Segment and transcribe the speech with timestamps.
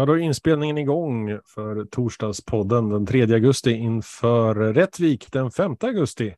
[0.00, 6.34] Ja, då är inspelningen igång för torsdagspodden den 3 augusti inför Rättvik den 5 augusti.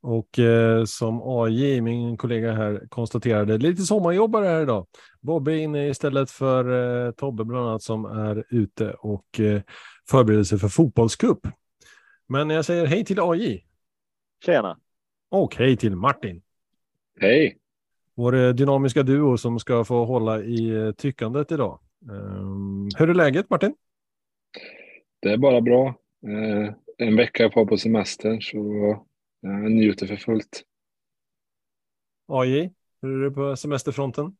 [0.00, 4.86] Och eh, som AJ, min kollega här, konstaterade, lite sommarjobbare här idag.
[5.20, 9.60] Bobbe är inne istället för eh, Tobbe bland annat som är ute och eh,
[10.10, 11.40] förbereder sig för fotbollscup.
[12.26, 13.64] Men jag säger hej till AJ.
[14.44, 14.78] Tjena.
[15.30, 16.42] Och hej till Martin.
[17.20, 17.58] Hej.
[18.14, 21.80] Vår eh, dynamiska duo som ska få hålla i eh, tyckandet idag.
[22.06, 23.74] Um, hur är läget Martin?
[25.20, 25.94] Det är bara bra.
[26.26, 28.58] Eh, en vecka kvar på semestern så
[29.40, 30.62] jag njuter för fullt.
[32.28, 34.36] AJ, hur är det på semesterfronten?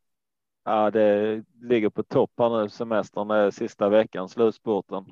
[0.64, 2.68] Ja, det ligger på topp här nu.
[2.68, 5.04] Semestern är sista veckan, slutspurten.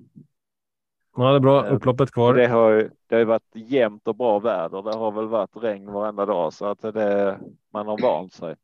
[1.16, 1.66] Ja, det är bra.
[1.66, 2.34] Upploppet kvar.
[2.34, 4.82] Det har ju det har varit jämnt och bra väder.
[4.82, 7.38] Det har väl varit regn varenda dag så att det,
[7.72, 8.56] man har vant sig.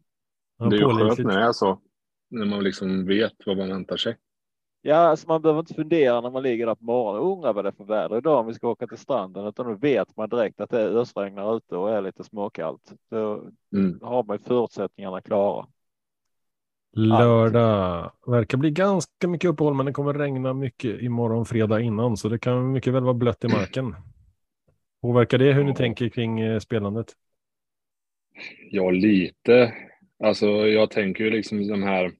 [0.58, 1.80] Ja, det är ju skönt när det är så.
[2.33, 4.16] När man liksom vet vad man väntar sig.
[4.83, 7.64] Ja, alltså man behöver inte fundera när man ligger där på morgonen och undrar vad
[7.64, 10.28] det är för väder idag om vi ska åka till stranden, utan då vet man
[10.28, 12.92] direkt att det ösregnar ute och är lite småkallt.
[13.11, 13.98] Då mm.
[14.02, 15.66] har man förutsättningarna klara.
[16.97, 22.28] Lördag verkar bli ganska mycket uppehåll, men det kommer regna mycket imorgon fredag innan, så
[22.28, 23.94] det kan mycket väl vara blött i marken.
[25.02, 27.06] Påverkar det hur ni tänker kring eh, spelandet?
[28.70, 29.74] Ja, lite.
[30.24, 32.12] Alltså, jag tänker ju liksom de här.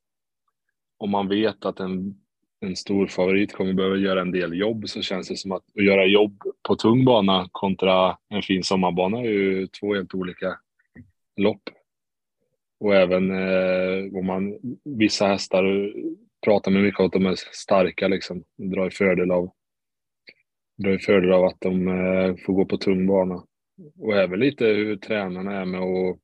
[1.03, 2.15] Om man vet att en,
[2.61, 5.85] en stor favorit kommer behöva göra en del jobb så känns det som att, att
[5.85, 10.59] göra jobb på tung bana kontra en fin sommarbana är ju två helt olika
[11.37, 11.63] lopp.
[12.81, 15.93] Och även eh, om man, vissa hästar
[16.45, 19.51] pratar man mycket om att de är starka liksom, drar fördel av,
[20.77, 23.45] drar fördel av att de eh, får gå på tung bana.
[23.99, 26.19] Och även lite hur tränarna är med och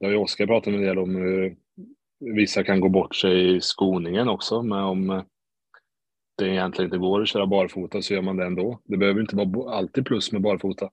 [0.00, 1.56] det har ju Oskar pratat en del om hur
[2.18, 5.24] vissa kan gå bort sig i skoningen också, men om
[6.38, 8.80] det egentligen inte går att köra barfota så gör man det ändå.
[8.84, 10.90] Det behöver inte vara alltid plus med barfota.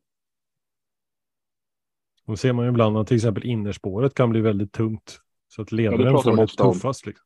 [2.25, 5.19] Då ser man ju ibland att till exempel innerspåret kan bli väldigt tungt.
[5.47, 7.05] Så att ledaren ja, får det tuffast.
[7.05, 7.25] Liksom.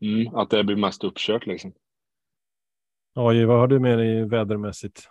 [0.00, 1.72] Mm, att det blir mest uppkört liksom.
[3.14, 5.08] Ja, vad har du med dig vädermässigt?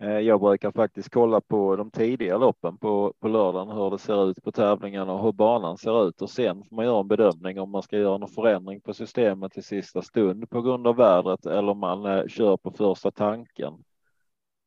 [0.00, 4.30] Eh, jag brukar faktiskt kolla på de tidiga loppen på, på lördagen, hur det ser
[4.30, 7.60] ut på tävlingarna och hur banan ser ut och sen får man göra en bedömning
[7.60, 11.46] om man ska göra någon förändring på systemet i sista stund på grund av vädret
[11.46, 13.74] eller om man eh, kör på första tanken.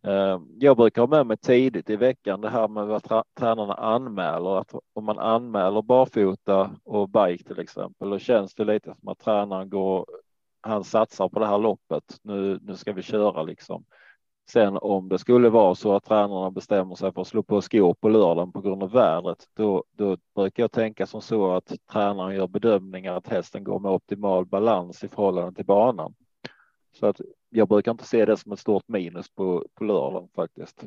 [0.07, 4.57] Eh, jag brukar ha med mig tidigt i veckan det här med vad tränarna anmäler,
[4.57, 9.19] att om man anmäler barfota och bike till exempel, då känns det lite som att
[9.19, 10.05] tränaren går,
[10.61, 12.19] han satsar på det här loppet.
[12.23, 13.85] Nu, nu ska vi köra liksom.
[14.50, 17.94] Sen om det skulle vara så att tränarna bestämmer sig för att slå på skor
[17.94, 22.36] på lördagen på grund av vädret, då, då brukar jag tänka som så att tränaren
[22.36, 26.14] gör bedömningar att hästen går med optimal balans i förhållande till banan.
[26.92, 30.84] Så att jag brukar inte se det som ett stort minus på, på lördagen faktiskt.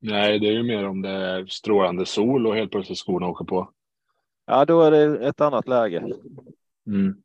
[0.00, 3.44] Nej, det är ju mer om det är strålande sol och helt plötsligt skorna åker
[3.44, 3.70] på.
[4.46, 6.12] Ja, då är det ett annat läge.
[6.86, 7.22] Mm.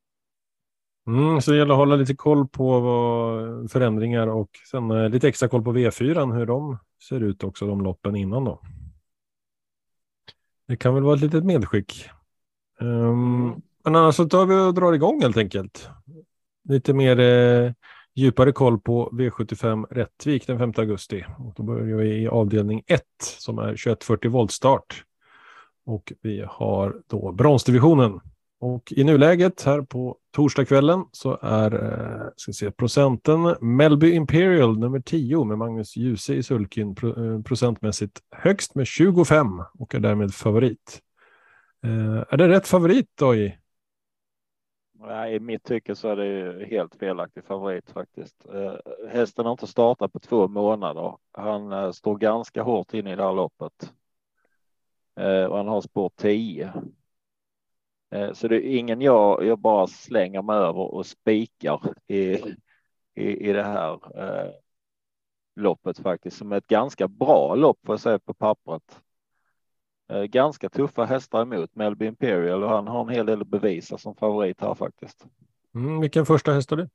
[1.08, 2.82] Mm, så det gäller att hålla lite koll på
[3.70, 6.78] förändringar och sen eh, lite extra koll på V4, hur de
[7.10, 8.62] ser ut också, de loppen innan då.
[10.68, 12.10] Det kan väl vara ett litet medskick.
[12.80, 15.90] Um, men annars så tar vi och drar igång helt enkelt.
[16.70, 17.72] Lite mer eh,
[18.16, 21.26] djupare koll på V75 Rättvik den 5 augusti.
[21.38, 25.04] Och då börjar vi i avdelning 1 som är 2140 voltstart.
[25.86, 28.20] Och vi har då bronsdivisionen
[28.64, 35.00] och i nuläget här på torsdagskvällen så är eh, ska se, procenten Melby Imperial nummer
[35.00, 39.48] 10 med Magnus Djuse i sulkyn eh, procentmässigt högst med 25
[39.80, 41.02] och är därmed favorit.
[41.84, 43.36] Eh, är det rätt favorit då?
[43.36, 43.58] I?
[44.94, 48.46] Nej, I mitt tycke så är det helt felaktig favorit faktiskt.
[49.10, 51.18] Hästen har inte startat på två månader.
[51.32, 53.94] Han står ganska hårt in i det här loppet.
[55.50, 56.74] Och han har spår 10
[58.34, 62.34] så det är ingen jag, jag bara slänger mig över och spikar i,
[63.16, 64.52] i, i det här eh,
[65.56, 69.02] loppet faktiskt som är ett ganska bra lopp får jag säga på pappret.
[70.10, 73.98] Eh, ganska tuffa hästar emot Melby Imperial och han har en hel del att bevisa
[73.98, 75.26] som favorit här faktiskt.
[75.76, 76.90] Mm, vilken första häst har du?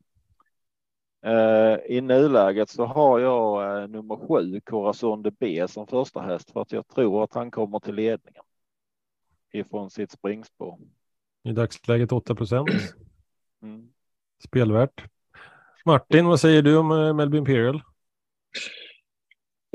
[1.22, 6.50] Eh, I nuläget så har jag eh, nummer sju Corazon de B som första häst
[6.50, 8.42] för att jag tror att han kommer till ledningen
[9.52, 10.78] ifrån sitt springspår.
[11.48, 12.68] I dagsläget 8 procent.
[13.62, 13.88] Mm.
[14.44, 15.04] Spelvärt.
[15.84, 17.82] Martin, vad säger du om eh, Melby Imperial?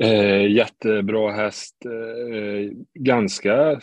[0.02, 1.76] Eh, jättebra häst.
[1.86, 3.80] Eh, ganska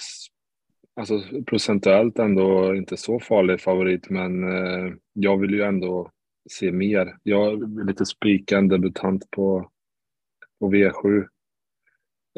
[0.95, 6.11] alltså procentuellt ändå inte så farlig favorit, men eh, jag vill ju ändå
[6.49, 7.17] se mer.
[7.23, 9.69] Jag är lite spikad debutant på,
[10.59, 11.27] på V7.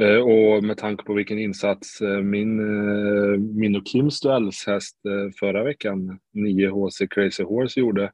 [0.02, 4.98] Eh, och med tanke på vilken insats eh, min, eh, min och Kims duellshäst
[5.40, 8.12] förra veckan, 9 HC Crazy Horse, gjorde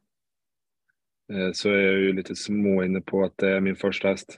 [1.54, 4.38] så är jag ju lite små inne på att det är min första häst.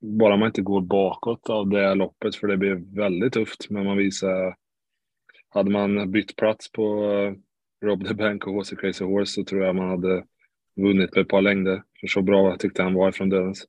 [0.00, 3.70] Bara man inte går bakåt av det loppet, för det blir väldigt tufft.
[3.70, 4.56] Men man visar...
[5.48, 6.84] Hade man bytt plats på
[7.84, 10.24] Rob the Bank och HC Crazy Horse så tror jag man hade
[10.76, 11.82] vunnit med ett par längder.
[12.00, 13.66] För så bra tyckte han var ifrån dödens.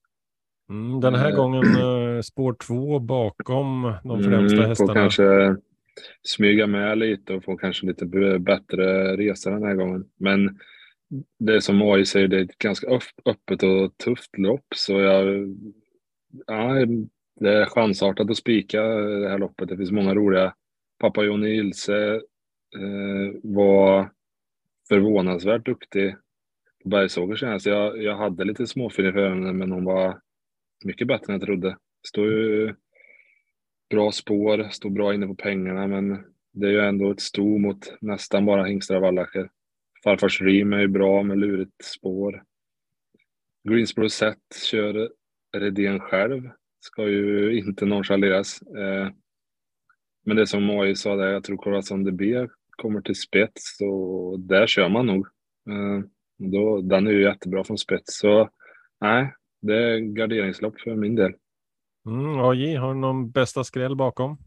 [0.72, 1.64] Mm, den här gången
[2.24, 4.94] spår två bakom de främsta mm, hästarna.
[4.94, 5.56] Får kanske
[6.24, 8.06] smyga med lite och få kanske lite
[8.40, 10.06] bättre resa den här gången.
[10.18, 10.60] Men
[11.40, 12.88] det som AI säger, det är ett ganska
[13.26, 14.66] öppet och tufft lopp.
[14.76, 15.56] Så jag,
[16.48, 16.86] ja,
[17.40, 19.70] det är chansartat att spika det här loppet.
[19.70, 20.54] Det finns många roliga.
[21.00, 22.14] Pappa Jonny Ilse
[22.76, 24.10] eh, var
[24.90, 26.16] förvånansvärt duktig
[26.84, 27.66] på Bergsåker senast.
[27.66, 30.20] Jag, jag hade lite småfel för henne, men hon var
[30.86, 31.78] mycket bättre än jag trodde.
[32.08, 32.76] Står ju
[33.90, 37.94] bra spår, står bra inne på pengarna, men det är ju ändå ett sto mot
[38.02, 39.50] nästan bara hingstar och vallacker.
[40.04, 42.44] Farfars Rim är ju bra med lurigt spår.
[43.64, 44.38] Greensboro Set
[44.72, 45.10] kör
[45.58, 46.50] Redén själv.
[46.80, 48.62] Ska ju inte nonchaleras.
[48.62, 49.10] Eh,
[50.26, 54.68] men det som AI sa där, jag tror Corazon DB kommer till spets och där
[54.68, 55.28] kör man nog.
[55.70, 56.06] Eh,
[56.38, 58.18] då, den är ju jättebra från spets.
[58.18, 58.50] Så
[59.02, 61.34] nej, det är garderingslopp för min del.
[62.06, 64.38] Mm, AJ, har du någon bästa skräll bakom?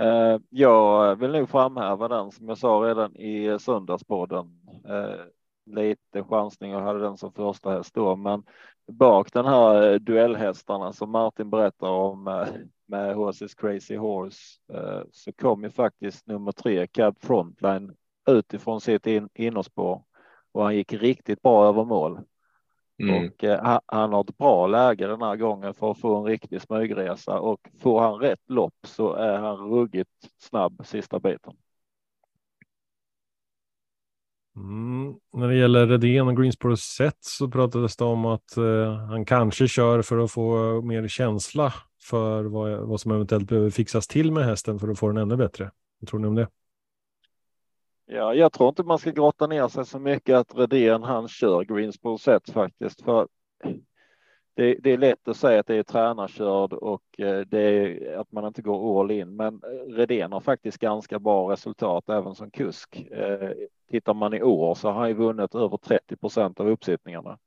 [0.00, 4.46] Uh, jag vill nog framhäva den som jag sa redan i söndagspodden.
[4.88, 5.24] Uh,
[5.76, 8.42] lite chansning och hade den som första häst då, men
[8.92, 12.46] bak den här duellhästarna som Martin berättar om uh,
[12.86, 14.38] med Horses Crazy Horse
[15.12, 17.92] så kom ju faktiskt nummer tre Cab Frontline
[18.28, 20.02] utifrån sitt in innerspår
[20.52, 22.20] och han gick riktigt bra över mål.
[22.98, 23.26] Mm.
[23.26, 26.62] Och eh, han har ett bra läge den här gången för att få en riktig
[26.62, 31.52] smygresa och får han rätt lopp så är han ruggigt snabb sista biten.
[34.56, 35.14] Mm.
[35.32, 39.68] När det gäller Redén och Greensboro set så pratades det om att eh, han kanske
[39.68, 44.44] kör för att få mer känsla för vad, vad som eventuellt behöver fixas till med
[44.44, 45.70] hästen för att få den ännu bättre.
[46.00, 46.48] Vad tror ni om det?
[48.10, 51.64] Ja, jag tror inte man ska grotta ner sig så mycket att Redén han kör
[51.64, 53.04] Greensboro set faktiskt.
[53.04, 53.28] För
[54.54, 58.32] det, det, är lätt att säga att det är tränarkörd och eh, det är att
[58.32, 59.36] man inte går all in.
[59.36, 63.06] Men Redén har faktiskt ganska bra resultat även som kusk.
[63.10, 63.50] Eh,
[63.90, 67.38] tittar man i år så har han ju vunnit över 30 procent av uppsittningarna.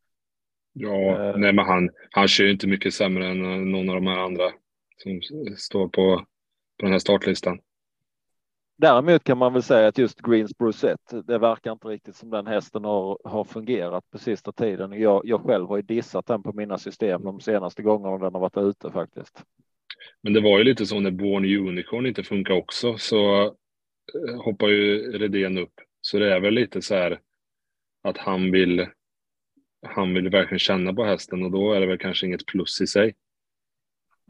[0.73, 1.37] Ja, eh.
[1.37, 4.51] nej, men han, han kör ju inte mycket sämre än någon av de här andra
[4.97, 5.21] som
[5.57, 6.25] står på,
[6.77, 7.59] på den här startlistan.
[8.81, 12.47] Däremot kan man väl säga att just Greens set, det verkar inte riktigt som den
[12.47, 14.91] hästen har, har fungerat på sista tiden.
[14.91, 18.41] Jag, jag själv har ju dissat den på mina system de senaste gångerna den har
[18.41, 19.43] varit ute faktiskt.
[20.21, 24.67] Men det var ju lite så när Born Unicorn inte funkar också så eh, hoppar
[24.67, 25.73] ju Redén upp.
[26.01, 27.19] Så det är väl lite så här
[28.03, 28.87] att han vill
[29.81, 32.87] han vill verkligen känna på hästen och då är det väl kanske inget plus i
[32.87, 33.13] sig.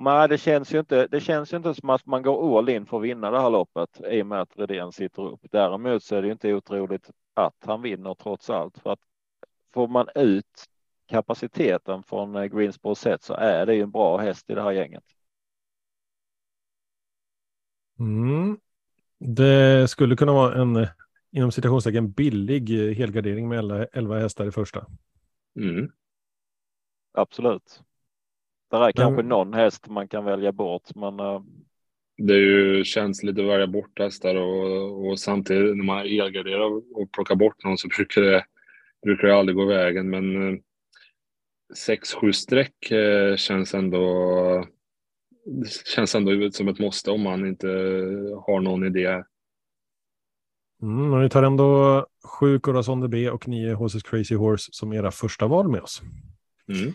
[0.04, 1.08] Nej, det känns ju inte.
[1.08, 3.50] Det känns ju inte som att man går all in för att vinna det här
[3.50, 5.40] loppet i och med att Redén sitter upp.
[5.52, 9.00] Däremot så är det ju inte otroligt att han vinner trots allt för att
[9.74, 10.66] får man ut
[11.08, 14.72] kapaciteten från eh, Greensboro set så är det ju en bra häst i det här
[14.72, 15.04] gänget.
[18.00, 18.58] Mm.
[19.18, 20.88] Det skulle kunna vara en
[21.32, 24.86] inom citationstecken billig eh, helgardering med 11 hästar i första.
[25.56, 25.92] Mm.
[27.14, 27.84] Absolut.
[28.72, 31.20] Det är kanske någon häst man kan välja bort, men.
[31.20, 31.42] Uh...
[32.18, 37.12] Det är ju känsligt att välja bort hästar och, och samtidigt när man elgarderar och
[37.12, 38.46] plockar bort någon så brukar det,
[39.04, 40.10] brukar det aldrig gå vägen.
[40.10, 40.60] Men uh,
[41.76, 44.66] sex, sju streck uh, känns ändå
[45.96, 47.68] känns ändå som ett måste om man inte
[48.46, 49.24] har någon idé.
[50.82, 55.12] Mm, men vi tar ändå sju Corazon DB och nio HSS Crazy Horse som era
[55.12, 56.02] första val med oss.
[56.68, 56.94] Mm.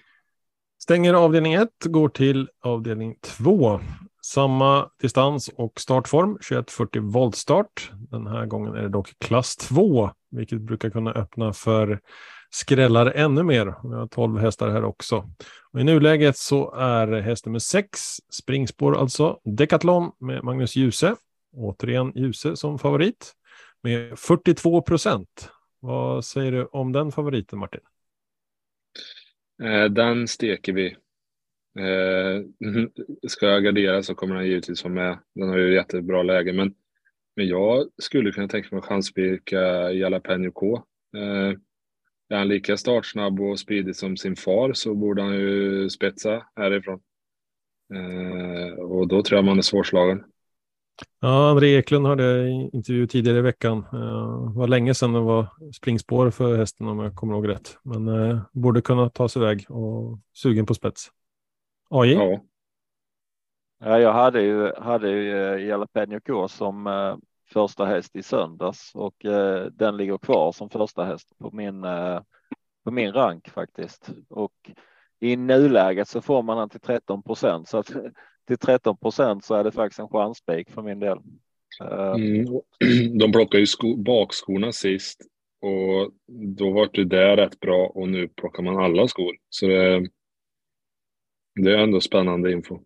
[0.86, 3.80] Stänger avdelning 1, går till avdelning 2.
[4.22, 7.90] Samma distans och startform, 2140 voltstart.
[8.10, 12.00] Den här gången är det dock klass 2, vilket brukar kunna öppna för
[12.50, 13.74] skrällar ännu mer.
[13.88, 15.30] Vi har 12 hästar här också.
[15.72, 18.00] Och I nuläget så är häst nummer 6,
[18.32, 21.16] springspår alltså, Decathlon med Magnus Djuse.
[21.56, 23.32] Återigen Djuse som favorit
[23.82, 25.50] med 42 procent.
[25.80, 27.80] Vad säger du om den favoriten Martin?
[29.62, 30.86] Eh, den steker vi.
[31.78, 32.42] Eh,
[33.28, 35.18] ska jag gardera så kommer den givetvis vara med.
[35.34, 36.74] Den har ju jättebra läge, men,
[37.36, 40.76] men jag skulle kunna tänka mig att chansspika Jalapeno K.
[41.16, 41.54] Eh,
[42.28, 47.00] är han lika startsnabb och speedig som sin far så borde han ju spetsa härifrån.
[48.78, 50.24] Och då tror jag man är svårslagen.
[51.20, 53.86] Ja, André Eklund hade intervju tidigare i veckan.
[54.52, 57.78] Det var länge sedan det var springspår för hästen om jag kommer ihåg rätt.
[57.82, 61.08] Men eh, borde kunna ta sig iväg och sugen på spets.
[61.90, 62.12] AJ?
[62.12, 62.40] Ja.
[63.78, 67.16] ja jag hade ju, hade ju eh, Jalapeno K som eh,
[67.52, 72.20] första häst i söndags och eh, den ligger kvar som första häst på min, eh,
[72.84, 74.10] på min rank faktiskt.
[74.28, 74.70] Och
[75.20, 77.90] i nuläget så får man den till 13 procent så att
[78.46, 81.18] till 13 procent så är det faktiskt en chansspik för min del.
[81.80, 82.44] Eh, mm.
[83.18, 85.20] De plockar ju sko bakskorna sist
[85.60, 86.12] och
[86.56, 89.36] då var det där rätt bra och nu plockar man alla skor.
[89.48, 90.08] Så det,
[91.54, 92.78] det är ändå spännande info.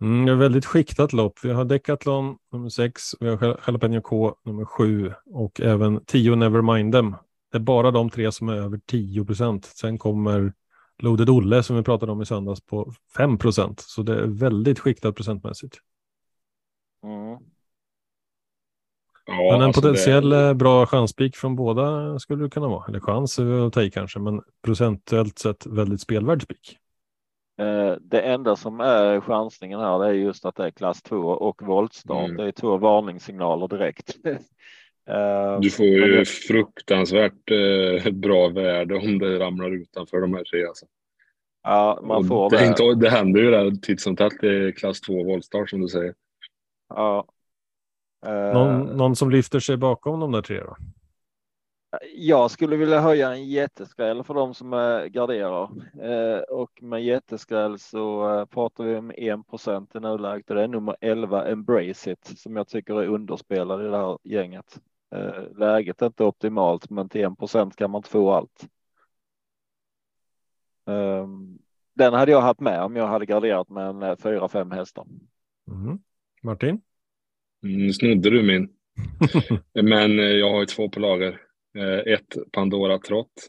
[0.00, 1.38] Mm, det är väldigt skiktat lopp.
[1.42, 6.92] Vi har Decathlon nummer 6, vi har Jalapeno K nummer 7 och även 10 Nevermind
[6.92, 7.14] Them.
[7.50, 9.64] Det är bara de tre som är över 10 procent.
[9.64, 10.52] Sen kommer
[10.98, 13.80] Loaded Olle som vi pratade om i söndags på 5 procent.
[13.80, 15.78] Så det är väldigt skiktat procentmässigt.
[17.04, 17.38] Mm.
[19.26, 20.48] Ja, men en alltså potentiell det...
[20.48, 22.84] Eh, bra chanspik från båda skulle det kunna vara.
[22.88, 26.78] Eller chans att ta i kanske, men procentuellt sett väldigt spelvärd spik.
[27.58, 31.16] Eh, det enda som är chansningen här det är just att det är klass 2
[31.16, 32.24] och voltstart.
[32.24, 32.36] Mm.
[32.36, 34.16] Det är två varningssignaler direkt.
[35.10, 36.24] Eh, du får ju det...
[36.24, 40.66] fruktansvärt eh, bra värde om det ramlar utanför de här tre.
[40.66, 40.86] Alltså.
[41.62, 42.58] Ja, man får det.
[42.58, 45.88] Det, inte, det händer ju där titt som tätt i klass 2 voltstart som du
[45.88, 46.14] säger.
[46.88, 47.26] Ja.
[48.26, 48.32] Uh...
[48.32, 50.76] Någon, någon, som lyfter sig bakom de där tre då?
[52.14, 54.70] Jag skulle vilja höja en jätteskräll för de som
[55.10, 55.62] garderar
[56.02, 60.68] eh, och med jätteskräll så eh, pratar vi om 1% i nuläget och det är
[60.68, 64.80] nummer 11 Embrace It som jag tycker är underspelad i det här gänget.
[65.14, 68.68] Eh, läget är inte optimalt, men till 1% kan man inte få allt.
[70.86, 71.58] Ehm,
[71.94, 75.06] den hade jag haft med om jag hade garderat med en eh, fyra, fem hästar.
[75.70, 75.98] Mm.
[76.42, 76.80] Martin?
[77.62, 78.68] Mm, nu snodde du min.
[79.82, 81.40] men eh, jag har ju två på lager.
[82.06, 83.48] Ett Pandora Trott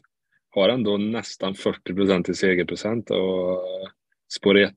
[0.50, 3.62] har ändå nästan 40 procent i segerprocent och
[4.38, 4.74] spår 1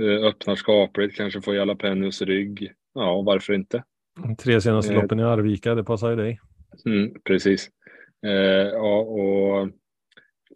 [0.00, 2.72] öppnar skapligt, kanske får Jalapenos rygg.
[2.92, 3.84] Ja, varför inte?
[4.38, 6.40] Tre senaste eh, loppen i Arvika, det passar ju dig.
[6.86, 7.70] Mm, precis.
[8.26, 9.68] Eh, ja, och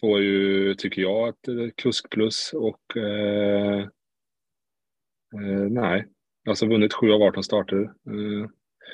[0.00, 3.80] får ju, tycker jag, ett eh, kusk plus och eh,
[5.34, 6.06] eh, nej,
[6.48, 7.92] alltså vunnit sju av 18 starter.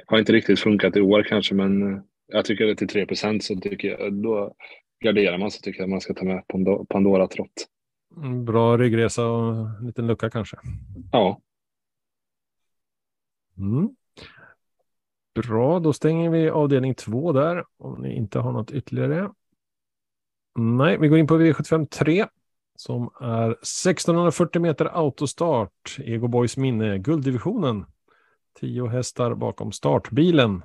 [0.06, 3.56] Har inte riktigt funkat i år kanske, men jag tycker det till 3 procent så
[3.56, 4.54] tycker jag, då
[5.04, 6.42] garderar man så tycker jag man ska ta med
[6.88, 7.66] Pandora Trott.
[8.16, 10.56] Mm, bra ryggresa och en liten lucka kanske.
[11.12, 11.40] Ja.
[13.58, 13.88] Mm.
[15.42, 19.30] Bra, då stänger vi avdelning två där om ni inte har något ytterligare.
[20.58, 22.26] Nej, vi går in på V75 3
[22.76, 25.96] som är 1640 meter autostart.
[25.98, 27.84] Ego Boys minne, gulddivisionen.
[28.60, 30.62] Tio hästar bakom startbilen.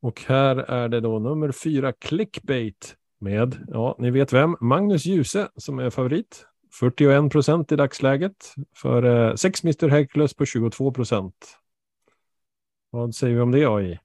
[0.00, 5.48] Och här är det då nummer fyra Clickbait med, ja, ni vet vem, Magnus Djuse
[5.56, 6.44] som är favorit.
[6.80, 11.58] 41 procent i dagsläget för eh, sex Mr Hercules på 22 procent.
[12.90, 13.98] Vad säger vi om det AI?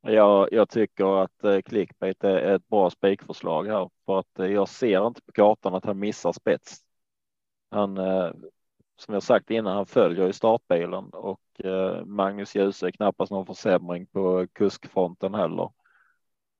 [0.00, 4.68] Jag, jag tycker att eh, clickbait är ett bra spikförslag här för att eh, jag
[4.68, 6.80] ser inte på kartan att han missar spets.
[7.70, 8.30] Han, eh,
[8.96, 11.40] som jag sagt innan, han följer i startbilen och
[12.04, 15.70] Magnus Djuse är knappast någon försämring på kuskfronten heller.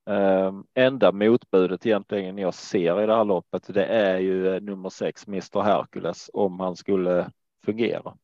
[0.05, 5.27] Ehm, enda motbudet egentligen jag ser i det här loppet, det är ju nummer sex,
[5.27, 7.31] Mr Hercules, om han skulle
[7.65, 8.17] fungera.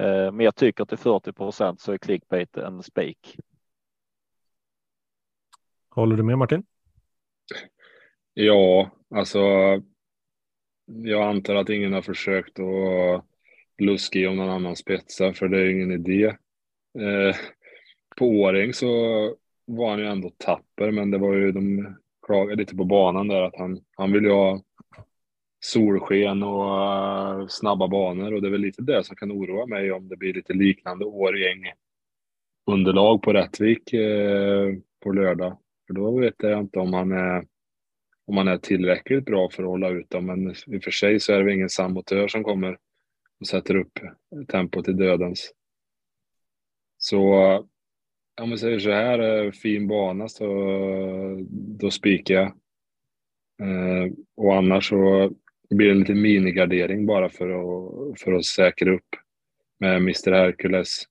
[0.00, 3.36] Eh, men jag tycker till 40 procent så är clickbait en spik.
[5.90, 6.62] Håller du med Martin?
[8.34, 9.40] Ja, alltså.
[10.86, 13.24] Jag antar att ingen har försökt att
[13.78, 16.24] luska i om någon annan spetsar, för det är ingen idé.
[16.98, 17.36] Eh,
[18.16, 18.86] på Åring så
[19.64, 21.94] var han ju ändå tapper, men det var ju de
[22.26, 24.62] klagade lite på banan där att han, han vill ju ha
[25.60, 29.92] solsken och eh, snabba banor och det är väl lite det som kan oroa mig
[29.92, 31.64] om det blir lite liknande Årgäng
[32.66, 35.58] underlag på Rättvik eh, på lördag.
[35.86, 37.46] För då vet jag inte om han är
[38.26, 40.26] om han är tillräckligt bra för att hålla ut dem.
[40.26, 42.78] Men i och för sig så är det ingen samotör som kommer
[43.40, 43.98] och sätter upp
[44.48, 45.52] tempot i dödens.
[46.98, 47.34] Så
[48.40, 50.46] om vi säger så här, eh, fin bana så
[51.50, 52.46] då spikar jag.
[53.62, 55.32] Eh, och annars så
[55.70, 59.08] det blir en liten minigardering bara för att, för att säkra upp
[59.80, 61.02] med Mr Hercules.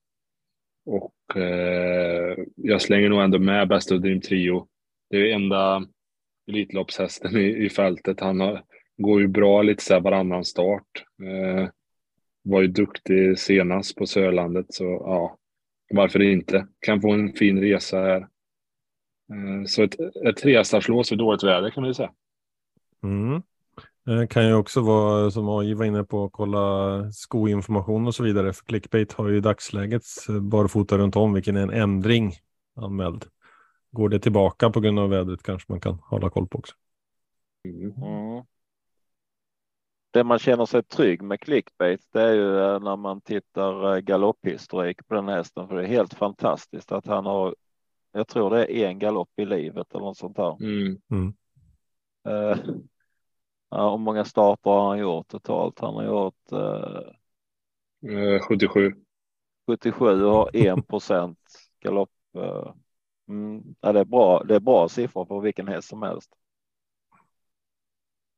[0.86, 4.68] Och eh, jag slänger nog ändå med bästa Dream Trio.
[5.10, 5.86] Det är enda
[6.48, 8.20] Elitloppshästen i, i fältet.
[8.20, 8.64] Han har,
[8.96, 11.04] går ju bra lite så här varannan start.
[11.22, 11.68] Eh,
[12.42, 15.38] var ju duktig senast på Sörlandet så ja,
[15.90, 16.66] varför inte?
[16.80, 18.20] Kan få en fin resa här.
[19.32, 22.12] Eh, så ett, ett trestarslås vid dåligt väder kan man ju säga.
[23.02, 23.42] Mm.
[24.04, 28.52] Det kan ju också vara som AJ var inne på, kolla skoinformation och så vidare.
[28.52, 30.02] För Clickbait har ju i dagsläget
[30.40, 32.32] barfota runt om, vilken är en ändring
[32.76, 33.24] anmäld.
[33.90, 36.74] Går det tillbaka på grund av vädret kanske man kan hålla koll på också.
[37.64, 38.44] Mm.
[40.10, 44.00] Det man känner sig trygg med clickbait, det är ju eh, när man tittar eh,
[44.00, 47.54] galopphistorik på den hästen, för det är helt fantastiskt att han har.
[48.12, 50.56] Jag tror det är en galopp i livet eller något sånt där.
[50.62, 51.00] Mm.
[51.10, 51.34] Mm.
[53.70, 55.80] Ja, hur många starter har han gjort totalt?
[55.80, 56.52] Han har gjort
[58.02, 58.92] uh, 77.
[59.66, 61.38] 77 och har 1 procent
[61.80, 62.10] galopp.
[62.36, 62.74] Uh,
[63.28, 64.44] mm, ja, det är bra.
[64.44, 66.30] Det är bra siffror för vilken häst som helst.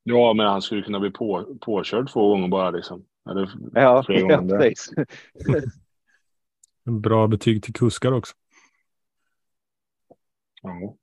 [0.03, 3.05] Ja, men han skulle kunna bli på, påkörd två gånger bara liksom.
[3.29, 4.89] Eller ja, ja precis.
[6.85, 8.33] En bra betyg till kuskar också.
[10.61, 10.97] Ja.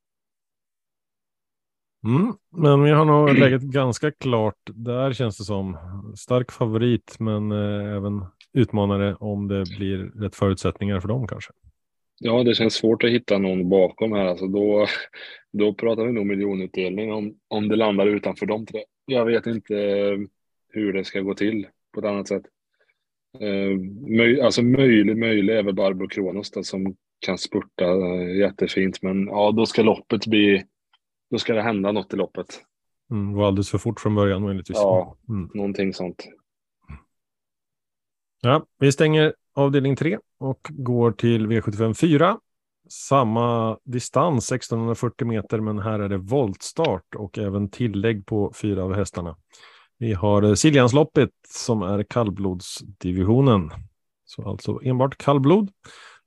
[2.05, 4.59] Mm, men vi har nog läget ganska klart.
[4.75, 5.77] Där känns det som
[6.17, 11.53] stark favorit, men eh, även utmanare om det blir rätt förutsättningar för dem kanske.
[12.23, 14.27] Ja, det känns svårt att hitta någon bakom här.
[14.27, 14.87] Alltså då,
[15.53, 18.85] då pratar vi nog miljonutdelning om, om det landar utanför de tre.
[19.07, 19.75] Jag vet inte
[20.69, 22.43] hur det ska gå till på ett annat sätt.
[23.41, 23.79] Eh,
[24.17, 26.97] möj, alltså möjlig, möjlig är väl Barbro Kronos då, som
[27.27, 29.03] kan spurta eh, jättefint.
[29.03, 30.65] Men ja, då ska loppet bli,
[31.31, 32.63] då ska det hända något i loppet.
[33.11, 34.77] Mm, var alldeles för fort från början möjligtvis.
[34.77, 35.51] Ja, mm.
[35.55, 36.25] någonting sånt.
[38.41, 42.39] Ja, vi stänger avdelning 3 och går till V75 4.
[42.89, 48.95] Samma distans, 1640 meter, men här är det voltstart och även tillägg på fyra av
[48.95, 49.37] hästarna.
[49.99, 53.71] Vi har Siljansloppet som är kallblodsdivisionen.
[54.25, 55.71] Så alltså enbart kallblod.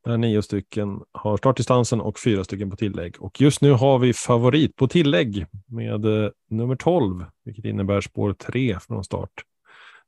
[0.03, 3.15] Där nio stycken har startdistansen och fyra stycken på tillägg.
[3.19, 8.33] Och just nu har vi favorit på tillägg med eh, nummer 12, vilket innebär spår
[8.33, 9.29] 3 från start.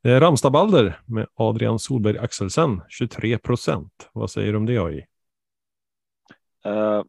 [0.01, 4.09] Det är Ramstabalder med Adrian Solberg Axelsen, 23 procent.
[4.13, 5.05] Vad säger du om det AI?
[6.65, 7.03] Uh, eh,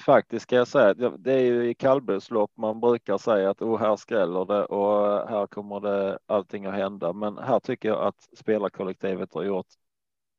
[0.00, 3.78] faktiskt ska jag säga att det är ju i kallblodslopp man brukar säga att oh,
[3.78, 7.12] här skräller det och här kommer det allting att hända.
[7.12, 9.66] Men här tycker jag att spelarkollektivet har gjort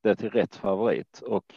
[0.04, 1.54] det till rätt favorit och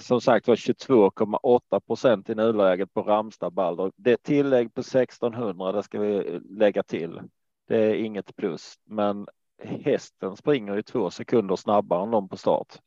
[0.00, 3.50] som sagt var 22,8 procent i nuläget på Ramstad
[3.96, 7.20] Det tillägg på 1600, det ska vi lägga till.
[7.68, 9.26] Det är inget plus, men
[9.62, 12.78] hästen springer ju två sekunder snabbare än de på start.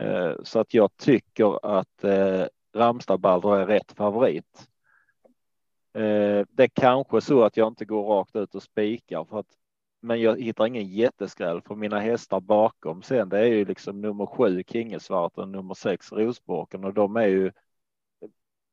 [0.00, 4.68] Eh, så att jag tycker att eh, Ramstad Ramstad är rätt favorit.
[5.94, 9.56] Eh, det är kanske så att jag inte går rakt ut och spikar för att
[10.06, 13.28] men jag hittar ingen jätteskräll för mina hästar bakom sen.
[13.28, 17.52] Det är ju liksom nummer sju Kingesvart och nummer sex Rosborken och de är ju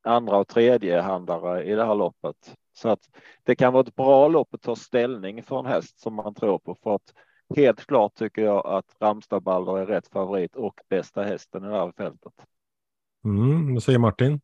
[0.03, 2.55] andra och tredje handlare i det här loppet.
[2.73, 3.09] Så att
[3.43, 6.59] det kan vara ett bra lopp att ta ställning för en häst som man tror
[6.59, 7.13] på för att
[7.55, 11.91] helt klart tycker jag att Ramstadbalder är rätt favorit och bästa hästen i det här
[11.97, 12.33] fältet.
[13.25, 14.41] Mm, vad säger Martin?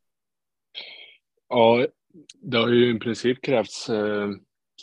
[1.49, 1.87] Ja,
[2.41, 4.29] det har ju i princip krävts eh,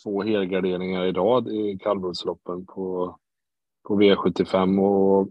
[0.06, 3.18] två helgarderingar i rad i kallblodsloppen på,
[3.88, 5.28] på V75 och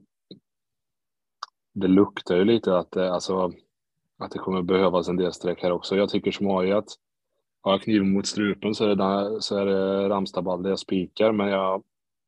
[1.74, 3.52] det luktar ju lite att det, alltså,
[4.18, 5.96] att det kommer behövas en del streck här också.
[5.96, 6.88] Jag tycker som AI att
[7.62, 11.48] har jag kniven mot strupen så är det, så är det Ramstad jag spikar, men
[11.48, 11.84] jag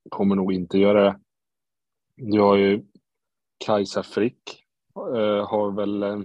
[0.10, 1.20] kommer nog inte göra det.
[2.16, 2.86] Du har ju
[3.66, 4.64] Kajsa Frick,
[4.96, 6.20] eh, har väl, eh,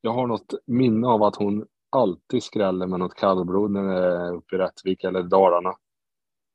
[0.00, 4.34] jag har något minne av att hon alltid skräller med något kallblod när det är
[4.34, 5.74] uppe i Rättvik eller Dalarna.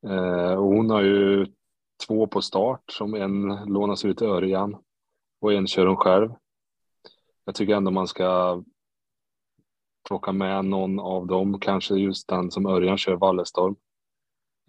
[0.08, 1.48] Eh, och hon har ju
[2.08, 4.78] två på start som en lånas ut till Örjan
[5.42, 6.30] och en kör hon själv.
[7.46, 8.62] Jag tycker ändå man ska
[10.08, 13.76] plocka med någon av dem, kanske just den som Örjan kör, Wallestorm.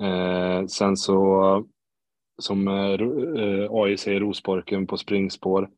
[0.03, 1.64] Eh, sen så,
[2.38, 5.70] som eh, eh AI säger, Rosborken på springspår.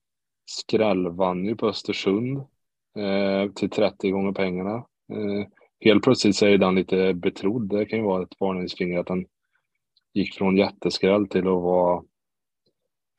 [0.51, 2.47] skrällvann ju på Östersund
[2.97, 4.75] eh, till 30 gånger pengarna.
[5.13, 5.47] Eh,
[5.81, 7.69] helt plötsligt så är den lite betrodd.
[7.69, 9.27] Det kan ju vara ett varningsfinger att den
[10.15, 12.03] gick från jätteskräll till att vara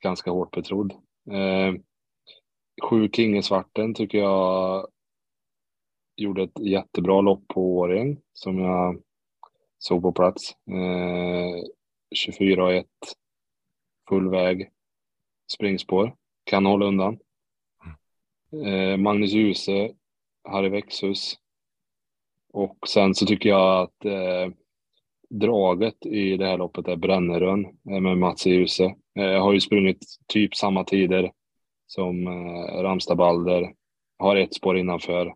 [0.02, 0.92] ganska hårt betrodd.
[1.30, 1.74] Eh,
[2.82, 4.86] sju Kingesvarten tycker jag
[6.16, 9.02] gjorde ett jättebra lopp på åren som jag
[9.78, 10.52] såg på plats.
[10.70, 11.64] Eh,
[12.14, 12.86] 24 och 1
[14.08, 14.70] full väg
[15.52, 16.14] springspår.
[16.44, 17.18] Kan hålla undan.
[18.52, 19.92] Eh, Magnus Djuse,
[20.44, 21.34] Harry Växhus.
[22.52, 24.52] Och sen så tycker jag att eh,
[25.30, 28.94] draget i det här loppet är Brännerön eh, med Mats Djuse.
[29.18, 31.32] Eh, har ju sprungit typ samma tider
[31.86, 33.72] som eh, Ramstad Balder.
[34.18, 35.26] Har ett spår innanför.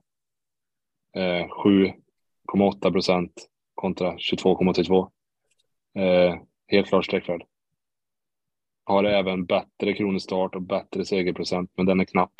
[1.16, 5.10] Eh, 7,8 procent kontra 22,82.
[5.98, 7.44] Eh, helt klart sträckvärd.
[8.84, 12.32] Har även bättre kronestart och bättre segerprocent, men den är knapp.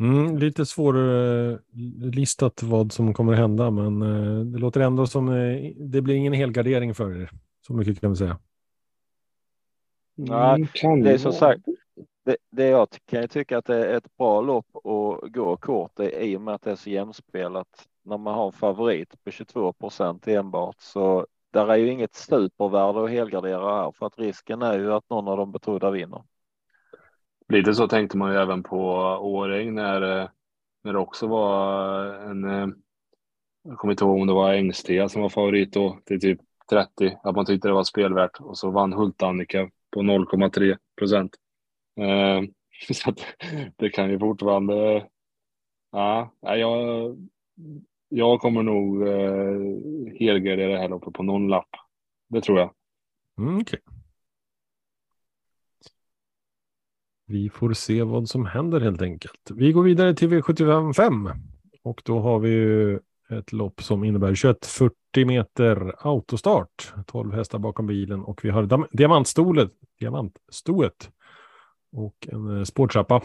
[0.00, 1.58] Mm, lite svårare
[2.12, 6.14] listat vad som kommer att hända, men eh, det låter ändå som eh, det blir
[6.14, 7.30] ingen helgardering för er.
[7.66, 8.38] Så mycket kan vi säga.
[10.14, 11.60] Nej, kan det är som sagt,
[12.24, 15.92] det, det jag kan ju tycka att det är ett bra lopp att gå kort
[15.96, 17.88] det är i och med att det är så jämspelat.
[18.04, 23.04] När man har en favorit på 22 procent enbart så där är ju inget supervärde
[23.04, 26.22] att helgardera här för att risken är ju att någon av de betrodda vinner.
[27.52, 28.78] Lite så tänkte man ju även på
[29.20, 30.28] Åring när, eh,
[30.84, 32.68] när det också var en, eh,
[33.62, 37.18] jag kommer inte ihåg om det var Engstia som var favorit då till typ 30,
[37.22, 41.36] att man tyckte det var spelvärt och så vann Hult-Annika på 0,3 procent.
[42.00, 42.42] Eh,
[42.94, 43.18] så att
[43.76, 45.06] det kan ju fortfarande,
[45.92, 47.16] ja, jag,
[48.08, 51.70] jag kommer nog eh, helgardera det här loppet på någon lapp.
[52.28, 52.74] Det tror jag.
[53.38, 53.80] Mm, okay.
[57.28, 59.50] Vi får se vad som händer helt enkelt.
[59.50, 61.30] Vi går vidare till V75 5
[61.82, 62.98] och då har vi ju
[63.30, 69.70] ett lopp som innebär 2140 meter autostart, 12 hästar bakom bilen och vi har diamantstolet,
[70.00, 71.10] diamantstoet
[71.92, 73.22] och en eh, spårtrappa.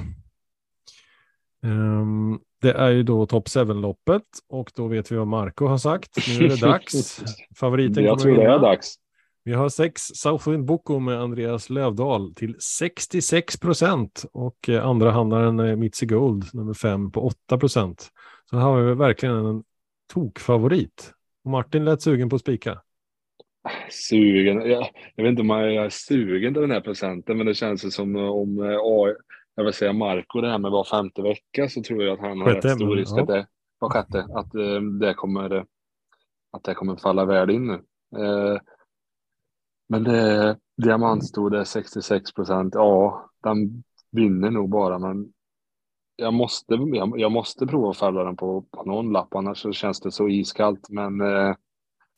[1.63, 6.17] Um, det är ju då Top 7-loppet och då vet vi vad Marco har sagt.
[6.27, 7.23] Nu är det dags.
[7.55, 8.95] Favoriten Jag tror det är dags.
[9.45, 15.79] Vi har sex Southwind Boko med Andreas Lövdahl till 66 procent och eh, andra handlaren
[15.79, 18.11] Mitzi Gold nummer fem på 8 procent.
[18.49, 19.63] Så här har vi verkligen en
[20.13, 21.13] tokfavorit.
[21.43, 22.81] Och Martin lät sugen på att spika.
[23.89, 24.69] Sugen?
[24.69, 27.95] Jag, jag vet inte om jag är sugen till den här procenten, men det känns
[27.95, 28.77] som om eh,
[29.55, 32.41] jag vill säga Marco det här med var femte vecka så tror jag att han
[32.41, 33.21] har sjätte, rätt stor risk ja.
[33.21, 33.47] att det
[33.79, 35.65] var sjätte, att eh, det kommer
[36.51, 37.79] att det kommer falla väl in nu.
[39.89, 42.75] Men det diamantstod är 66 procent.
[42.75, 45.33] Ja, den vinner nog bara, men
[46.15, 49.71] jag måste, jag, jag måste prova att fälla den på, på någon lapp, annars så
[49.71, 50.89] känns det så iskallt.
[50.89, 51.21] Men.
[51.21, 51.55] Eh,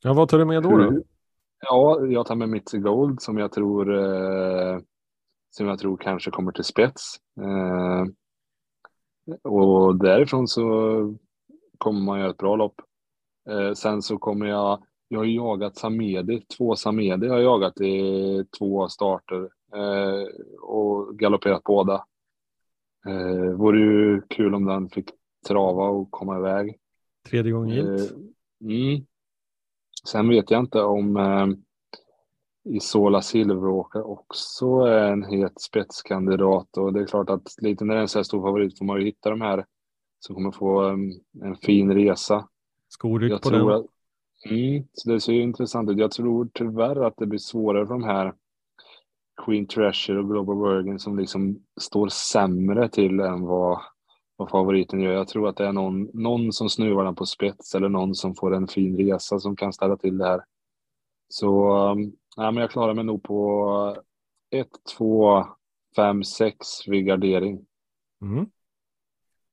[0.04, 0.78] ja, vad tar du med då?
[0.78, 1.02] då?
[1.62, 4.80] Ja, jag tar med Mitzi Gold som jag tror eh,
[5.50, 7.16] som jag tror kanske kommer till spets.
[7.42, 8.06] Eh,
[9.52, 10.64] och därifrån så
[11.78, 12.82] kommer man göra ett bra lopp.
[13.50, 18.46] Eh, sen så kommer jag jag har jagat Samedi, två Samedi har jag jagat i
[18.60, 20.28] två starter eh,
[20.62, 22.06] och galopperat båda.
[23.08, 25.10] Eh, vore ju kul om den fick
[25.48, 26.78] trava och komma iväg.
[27.30, 28.12] Tredje gången gilt.
[28.12, 28.18] Eh,
[28.62, 29.06] mm.
[30.08, 31.48] Sen vet jag inte om eh,
[32.76, 38.00] Isola Silveråker också är en het spetskandidat och det är klart att lite när det
[38.00, 39.66] är en så här stor favorit får man ju hitta de här
[40.20, 41.12] som kommer få en,
[41.44, 42.48] en fin resa.
[42.90, 43.70] Skoryck på den.
[43.70, 43.86] Att,
[44.50, 45.98] Mm, så det ser ju intressant ut.
[45.98, 48.34] Jag tror tyvärr att det blir svårare för de här
[49.46, 53.80] Queen Treasure och Global Virgin som liksom står sämre till än vad,
[54.36, 55.12] vad favoriten gör.
[55.12, 58.36] Jag tror att det är någon, någon som snuvar den på spets eller någon som
[58.36, 60.42] får en fin resa som kan ställa till det här.
[61.28, 63.98] Så um, ja, men jag klarar mig nog på
[64.52, 65.46] 1, 2,
[65.96, 67.66] 5, 6 vid gardering.
[68.22, 68.46] Mm.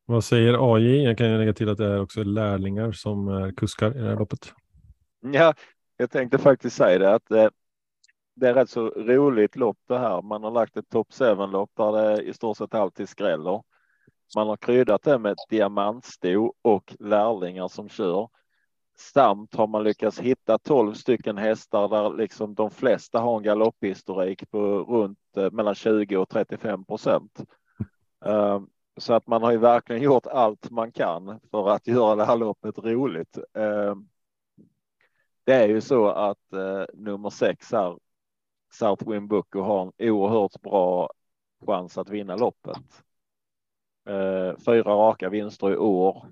[0.07, 1.02] Vad säger AJ?
[1.02, 4.16] Jag kan lägga till att det är också lärlingar som är kuskar i det här
[4.16, 4.52] loppet.
[5.32, 5.54] Ja,
[5.96, 7.48] jag tänkte faktiskt säga det att eh,
[8.35, 10.22] det är rätt så roligt lopp det här.
[10.22, 13.62] Man har lagt ett top 7 lopp där det i stort sett alltid skräller.
[14.37, 18.28] Man har kryddat det med diamantsto och lärlingar som kör.
[18.98, 24.50] Samt har man lyckats hitta 12 stycken hästar där liksom de flesta har en galopphistorik
[24.50, 27.40] på runt eh, mellan 20 och 35 procent.
[28.24, 28.61] Eh,
[28.96, 32.37] så att man har ju verkligen gjort allt man kan för att göra det här
[32.37, 33.38] loppet roligt.
[33.54, 33.94] Eh,
[35.44, 37.98] det är ju så att eh, nummer sex här,
[38.72, 41.11] Southwind Wimbuku, har en oerhört bra
[41.66, 43.05] chans att vinna loppet.
[44.07, 46.26] Eh, fyra raka vinster i år.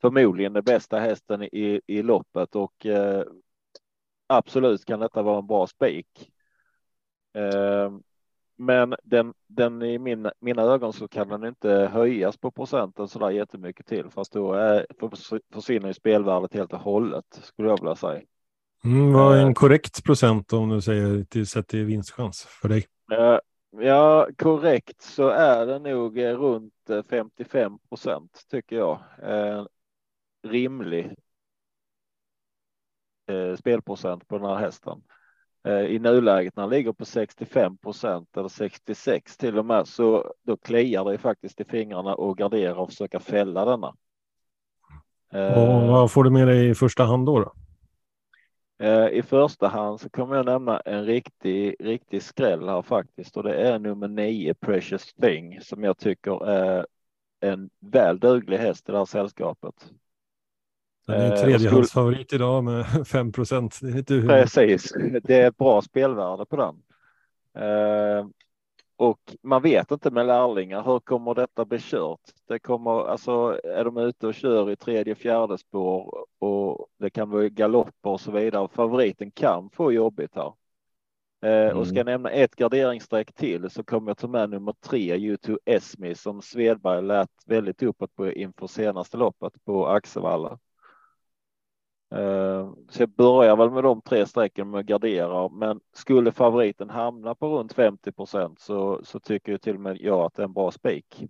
[0.00, 3.24] Förmodligen den bästa hästen i, i loppet och eh,
[4.26, 6.32] absolut kan detta vara en bra spik.
[7.34, 7.90] Eh,
[8.58, 13.08] Eh, Men den, den i min, mina ögon så kan den inte höjas på procenten
[13.08, 14.86] så där jättemycket till, fast då är,
[15.52, 18.22] försvinner ju spelvärdet helt och hållet skulle jag vilja säga.
[18.84, 22.86] Mm, vad är en korrekt procent om du säger till sett till vinstchans för dig?
[23.80, 26.72] Ja, korrekt så är det nog runt
[27.10, 29.00] 55 procent tycker jag.
[29.22, 29.66] Eh,
[30.42, 31.14] rimlig
[33.26, 35.02] eh, spelprocent på den här hästen.
[35.66, 40.32] Eh, I nuläget när den ligger på 65 procent eller 66 till och med så
[40.42, 43.94] då kliar det faktiskt i fingrarna och gardera och försöka fälla denna.
[45.32, 47.40] Och vad får du med dig i första hand då?
[47.40, 47.52] då?
[48.78, 53.42] Eh, I första hand så kommer jag nämna en riktig, riktig skräll här faktiskt och
[53.42, 56.86] det är nummer nio Precious Thing som jag tycker är
[57.40, 59.74] en väl duglig häst i det här sällskapet.
[61.06, 62.44] Den är tredjehandsfavorit skulle...
[62.44, 63.80] idag med 5 procent.
[64.06, 64.92] Precis,
[65.22, 66.82] det är ett bra spelvärde på den.
[67.64, 68.26] Eh,
[68.96, 72.20] och man vet inte med lärlingar, hur kommer detta bli kört?
[72.48, 77.30] Det kommer, alltså är de ute och kör i tredje, fjärde spår och det kan
[77.30, 78.68] vara galopper och så vidare.
[78.68, 80.52] Favoriten kan få jobbigt här.
[81.42, 81.76] Mm.
[81.76, 85.58] Och ska jag nämna ett garderingsstreck till så kommer jag ta med nummer tre, U2
[85.64, 90.58] Esmi, som Svedberg lät väldigt uppåt på inför senaste loppet på Axevalla.
[92.14, 97.34] Eh, så jag börjar väl med de tre strecken med gardera, men skulle favoriten hamna
[97.34, 100.44] på runt 50 procent så, så tycker jag till och med jag att det är
[100.44, 101.24] en bra spik.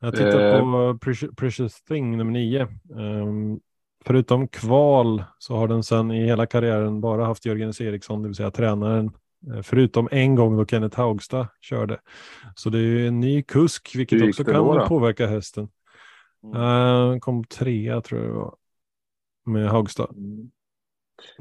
[0.00, 1.34] Jag tittar på eh.
[1.34, 2.68] Precious Thing nummer nio.
[2.90, 3.60] Um,
[4.04, 8.36] förutom kval så har den sedan i hela karriären bara haft Jörgen Eriksson, det vill
[8.36, 9.10] säga tränaren,
[9.54, 12.00] eh, förutom en gång då Kenneth Haugstad körde.
[12.54, 15.68] Så det är en ny kusk, vilket också kan då, påverka hästen.
[16.44, 16.62] Mm.
[16.62, 18.54] Uh, kom trea tror jag det var
[19.44, 20.10] med Hagstad.
[20.10, 20.50] Mm.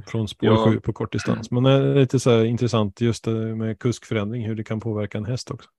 [0.08, 0.66] Från spår ja.
[0.66, 1.52] 7 på kort distans.
[1.52, 5.52] Men det är lite så intressant just med kuskförändring, hur det kan påverka en häst
[5.52, 5.70] också.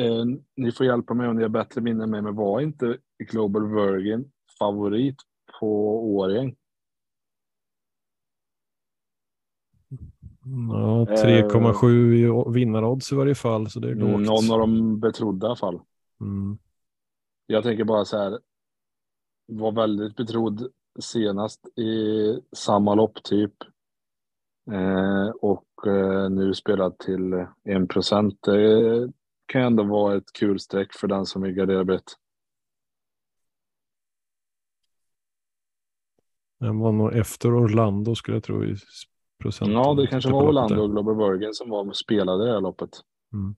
[0.00, 0.24] Eh,
[0.56, 2.98] ni får hjälpa mig om ni har bättre minne med men var inte
[3.30, 5.16] Global Virgin favorit
[5.60, 6.56] på Årjäng?
[10.70, 14.20] Ja, 3,7 i vinnarodds i varje fall, så det är lågt.
[14.20, 15.80] Någon av de betrodda i alla fall.
[16.20, 16.58] Mm.
[17.46, 18.38] Jag tänker bara så här,
[19.46, 23.54] var väldigt betrodd senast i samma lopp typ.
[24.70, 27.32] Eh, och eh, nu spelat till
[27.64, 28.38] 1 procent.
[28.42, 29.12] Det
[29.46, 32.12] kan ändå vara ett kul streck för den som vill gardera brett.
[36.60, 38.76] Den var nog efter Orlando skulle jag tro i
[39.42, 39.72] procent.
[39.72, 42.90] Ja, det kanske var Orlando och Global Bergen som var spelade det här loppet.
[43.32, 43.54] Mm.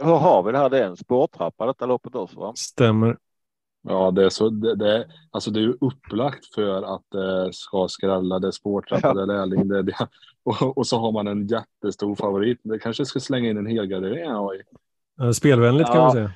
[0.00, 0.70] Hur har vi det här?
[0.70, 2.52] Det är en spårtrappa detta loppet också va?
[2.56, 3.18] Stämmer.
[3.82, 4.48] Ja, det är så.
[4.48, 8.38] Det, det, alltså det är upplagt för att det ska skrälla.
[8.38, 9.14] Det är spårtrappa, ja.
[9.14, 9.68] det är lärling.
[9.68, 9.94] Det, det,
[10.42, 12.60] och, och, så har man en jättestor favorit.
[12.62, 14.20] Det kanske ska slänga in en helgardering.
[15.16, 16.02] Ja, spelvänligt kan ja.
[16.02, 16.32] man säga.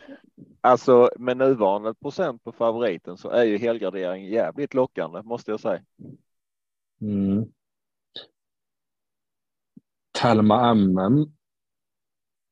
[0.60, 5.80] Alltså med nuvarande procent på favoriten så är ju helgardering jävligt lockande måste jag säga.
[7.00, 7.44] Mm.
[10.22, 11.32] Telma MM.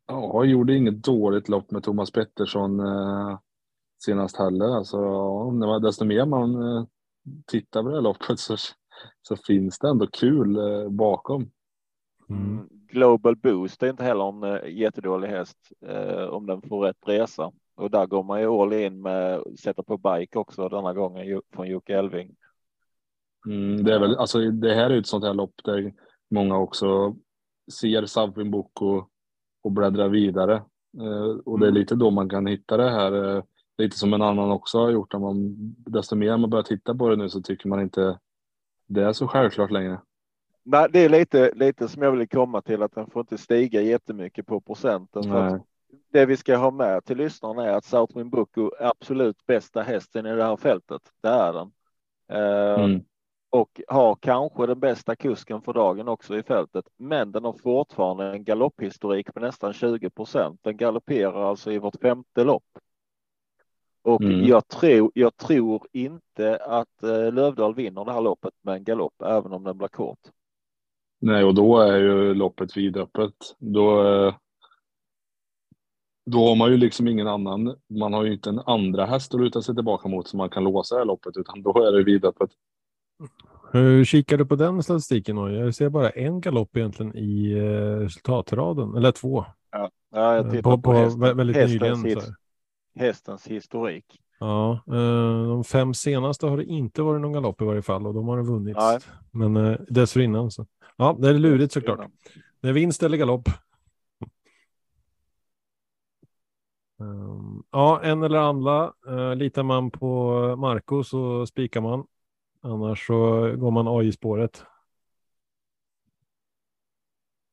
[0.06, 2.80] Ja, gjorde inget dåligt lopp med Thomas Pettersson.
[2.80, 3.38] Eh,
[4.04, 4.76] senast heller.
[4.76, 4.96] Alltså,
[5.60, 6.84] ja, desto mer man eh,
[7.46, 8.56] tittar på det här loppet så,
[9.22, 11.50] så finns det ändå kul eh, bakom.
[12.28, 12.68] Mm.
[12.94, 17.52] Global Boost är inte heller en uh, jättedålig häst uh, om den får rätt resa.
[17.76, 21.68] Och där går man ju all in med sätta på bike också denna gången från
[21.68, 22.36] Jocke Elving.
[23.46, 25.94] Mm, det är väl alltså det här är ett sånt här lopp där
[26.30, 27.16] många också
[27.80, 29.04] ser Savin Boko
[29.62, 30.62] och bläddrar vidare.
[31.00, 31.80] Uh, och det är mm.
[31.80, 33.42] lite då man kan hitta det här
[33.78, 35.12] lite som en annan också har gjort.
[35.12, 35.54] Man,
[35.86, 38.18] desto mer man börjar titta på det nu så tycker man inte
[38.86, 40.00] det är så självklart längre.
[40.62, 43.80] Nej, det är lite, lite som jag vill komma till att den får inte stiga
[43.80, 45.22] jättemycket på procenten.
[45.22, 45.60] För
[46.12, 50.26] det vi ska ha med till lyssnarna är att Southwind Bucco är absolut bästa hästen
[50.26, 51.02] i det här fältet.
[51.22, 51.72] Det är den.
[52.28, 53.04] Eh, mm.
[53.50, 56.84] Och har kanske den bästa kusken för dagen också i fältet.
[56.96, 60.60] Men den har fortfarande en galopphistorik på nästan 20 procent.
[60.62, 62.78] Den galopperar alltså i vårt femte lopp.
[64.04, 64.44] Och mm.
[64.46, 69.22] jag, tror, jag tror inte att eh, Lövdahl vinner det här loppet med en galopp,
[69.22, 70.18] även om den blir kort.
[71.20, 73.34] Nej, och då är ju loppet vidöppet.
[73.58, 74.34] Då, eh,
[76.30, 77.76] då har man ju liksom ingen annan.
[77.88, 80.64] Man har ju inte en andra häst att luta sig tillbaka mot som man kan
[80.64, 82.50] låsa det här loppet, utan då är det vidöppet.
[83.72, 85.36] Hur kikar du på den statistiken?
[85.36, 85.50] Då?
[85.50, 89.44] Jag ser bara en galopp egentligen i eh, resultatraden, eller två.
[89.70, 92.34] Ja, ja jag tittar på, på, på hästen, väldigt hästens, nyligen.
[92.94, 94.20] Hästens historik.
[94.38, 98.14] Ja, eh, de fem senaste har det inte varit någon galopp i varje fall och
[98.14, 98.76] de har vunnit.
[98.76, 98.98] Nej.
[99.30, 100.66] Men eh, dessförinnan så.
[100.96, 102.10] Ja, det är lurigt såklart.
[102.60, 103.48] Det är vinst eller galopp.
[106.98, 108.92] Um, ja, en eller andra.
[109.08, 112.06] Uh, litar man på Marco så spikar man.
[112.60, 113.14] Annars så
[113.56, 114.64] går man AI-spåret.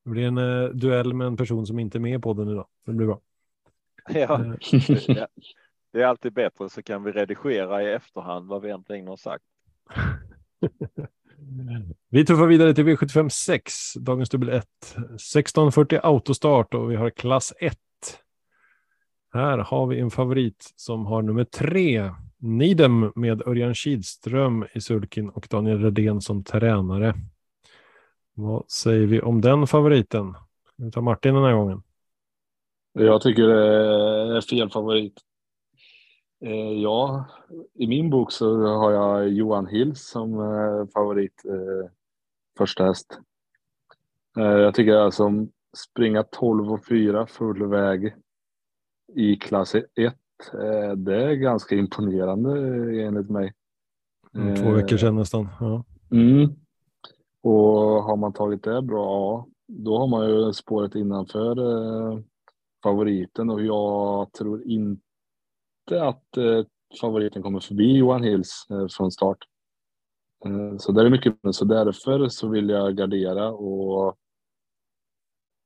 [0.04, 2.66] Det blir en duell med en person som inte är med på den idag.
[2.86, 3.20] Det blir bra.
[4.14, 5.28] Ja, Uh, ja.
[5.92, 9.44] Det är alltid bättre så kan vi redigera i efterhand vad vi egentligen har sagt.
[12.08, 14.64] vi tuffar vidare till V75 6, dagens dubbel 1.
[14.94, 17.78] 1640 autostart och vi har klass 1.
[19.32, 25.28] Här har vi en favorit som har nummer 3, Nidem med Örjan Kihlström i sulkin
[25.28, 27.14] och Daniel Redén som tränare.
[28.34, 30.34] Vad säger vi om den favoriten?
[30.76, 31.82] Vi tar Martin den här gången.
[32.92, 35.14] Jag tycker det är fel favorit.
[36.44, 37.24] Eh, ja,
[37.74, 41.90] i min bok så har jag Johan Hills som eh, favorit eh,
[42.58, 43.18] första häst.
[44.34, 45.30] Jag tycker alltså
[45.76, 48.14] springa 12 och 4 full väg
[49.14, 49.84] i klass 1,
[50.54, 52.50] eh, det är ganska imponerande
[53.02, 53.52] enligt mig.
[54.34, 55.48] Mm, två veckor sedan nästan.
[55.60, 55.84] Ja.
[56.10, 56.50] Mm.
[57.42, 61.54] Och har man tagit det bra, ja, då har man ju spåret innanför
[62.82, 65.00] favoriten och jag tror inte
[66.02, 66.64] att eh,
[67.00, 69.38] favoriten kommer förbi Johan Hills eh, från start.
[70.44, 74.16] Eh, så det är mycket, så därför så vill jag gardera och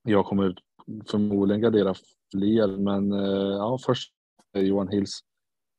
[0.02, 0.56] jag kommer
[1.10, 1.94] förmodligen gardera
[2.32, 3.10] fler, men
[3.52, 4.12] ja, först
[4.52, 5.20] Johan Hills.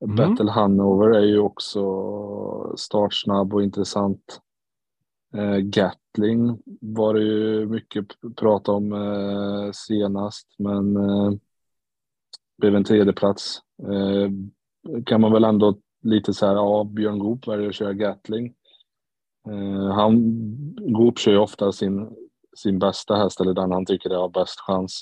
[0.06, 0.16] Mm.
[0.16, 1.84] Battle Hanover är ju också
[2.78, 4.42] startsnabb och intressant.
[5.38, 11.32] Eh, Gatling var det ju mycket prat om eh, senast, men eh,
[12.58, 13.60] blev en tredjeplats.
[13.84, 14.32] Eh,
[15.06, 18.54] kan man väl ändå lite så här, ja, Björn Goop väljer att köra Gatling.
[19.50, 20.22] Eh, han,
[20.94, 22.10] Goop kör ju ofta sin,
[22.58, 25.02] sin bästa häst eller den han tycker det har bäst chans.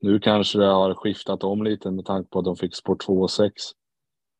[0.00, 3.20] Nu kanske det har skiftat om lite med tanke på att de fick spår 2
[3.20, 3.52] och 6.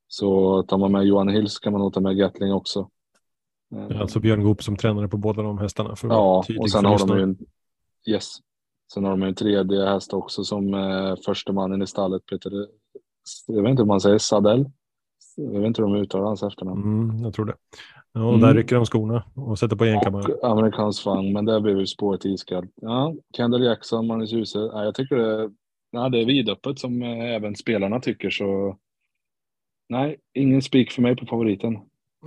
[0.09, 2.91] Så tar man med Johan Hills kan man nog ta med Gatling också.
[4.01, 5.97] Alltså Björn Goop som tränare på båda de hästarna.
[5.97, 7.37] För Ja, och sen har de ju en,
[8.07, 8.37] yes.
[8.95, 12.51] Sen har de en tredje häst också som eh, första mannen i stallet, Peter,
[13.47, 14.67] jag vet inte hur man säger, Sadell.
[15.37, 16.83] Jag vet inte hur de uttalar hans efternamn.
[16.83, 17.55] Mm, jag tror det.
[18.13, 18.41] Ja, och Mm.
[18.41, 20.33] där rycker de skorna och sätter på enkammare.
[20.33, 22.71] Och amerikansk svang, men där blev ju spåret iskallt.
[22.75, 24.59] Ja, Kendall Jackson, Magnus Djuse.
[24.59, 25.51] Ja, jag tycker det,
[25.91, 28.77] ja, det är vidöppet som eh, även spelarna tycker så.
[29.89, 31.79] Nej, ingen spik för mig på favoriten.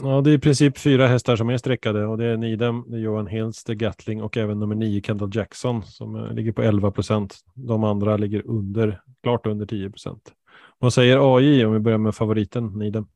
[0.01, 2.97] Ja, det är i princip fyra hästar som är streckade och det är Nidem, det
[2.97, 6.51] är Johan Hills, det är Gatling och även nummer nio Kendall Jackson som eh, ligger
[6.51, 7.35] på 11 procent.
[7.53, 10.33] De andra ligger under, klart under 10 procent.
[10.77, 13.07] Vad säger AI om vi börjar med favoriten Nidem?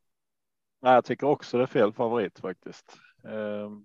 [0.81, 2.97] Nej, jag tycker också det är fel favorit faktiskt.
[3.27, 3.83] Ehm,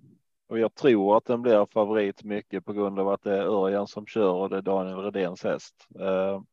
[0.49, 3.87] och jag tror att den blir favorit mycket på grund av att det är Örjan
[3.87, 5.75] som kör och det är Daniel Redéns häst.
[5.95, 6.45] Ehm,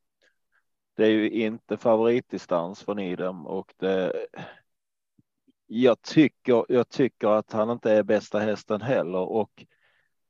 [0.95, 4.13] det är ju inte favoritdistans för Nidem och det.
[5.67, 9.65] Jag tycker, jag tycker att han inte är bästa hästen heller och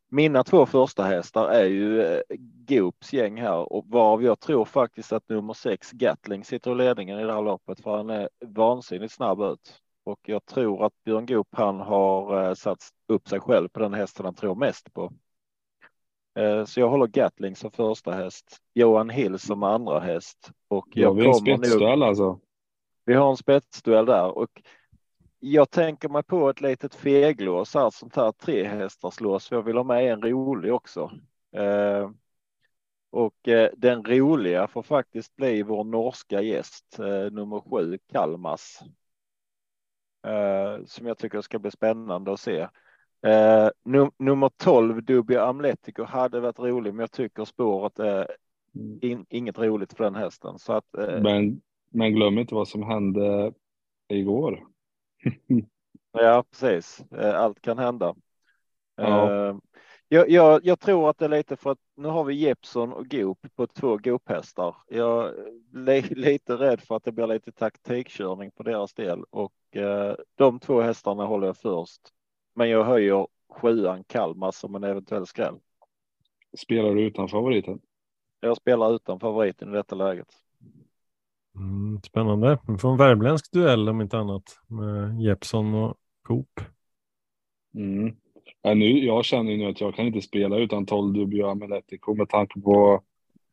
[0.09, 2.21] mina två första hästar är ju eh,
[2.67, 7.19] Goops gäng här och varav jag tror faktiskt att nummer sex Gatling sitter i ledningen
[7.19, 9.81] i det här loppet för han är vansinnigt snabb ut.
[10.03, 13.93] Och jag tror att Björn Goop han har eh, satt upp sig själv på den
[13.93, 15.11] hästen han tror mest på.
[16.39, 21.01] Eh, så jag håller Gatling som första häst, Johan Hill som andra häst och Ja,
[21.01, 22.03] jag vi har en kommer nog.
[22.03, 22.39] alltså.
[23.05, 24.61] Vi har en spetsduell där och
[25.51, 29.51] jag tänker mig på ett litet feglås här, sånt här trehästarslås.
[29.51, 31.11] Jag vill ha med en rolig också.
[31.55, 32.09] Eh,
[33.09, 38.79] och eh, den roliga får faktiskt bli vår norska gäst, eh, nummer sju, Kalmas.
[40.27, 42.67] Eh, som jag tycker ska bli spännande att se.
[43.27, 48.27] Eh, num nummer 12, Dubia Amletico, hade varit rolig, men jag tycker spåret är
[49.01, 50.59] in, inget roligt för den hästen.
[50.59, 53.53] Så att, eh, Men, men glöm inte vad som hände
[54.07, 54.74] igår.
[56.11, 57.05] Ja, precis.
[57.11, 58.15] Eh, Allt kan hända.
[58.95, 59.31] Ja.
[59.49, 59.55] Eh,
[60.07, 63.07] Jag, jag, jag tror att det är lite för att nu har vi Jeppson och
[63.07, 64.75] Goop på två Goop-hästar.
[64.87, 69.75] Jag är li, lite rädd för att det blir lite taktikkörning på deras del och
[69.75, 72.01] eh, de två hästarna håller jag först.
[72.55, 75.55] Men jag höjer sjuan Kalmar som en eventuell skräll.
[76.57, 77.79] Spelar du utan favoriten?
[78.39, 80.44] Jag spelar utan favoriten i detta läget.
[81.55, 82.59] Mm, spännande.
[82.67, 85.95] Vi får en värmländsk duell om inte annat med Jeppson och
[86.27, 86.59] Coop.
[87.75, 88.15] Mm.
[88.61, 92.15] Ja, nu, jag känner ju nu att jag kan inte spela utan 12 Dubio Ameletico
[92.15, 93.03] med tanke på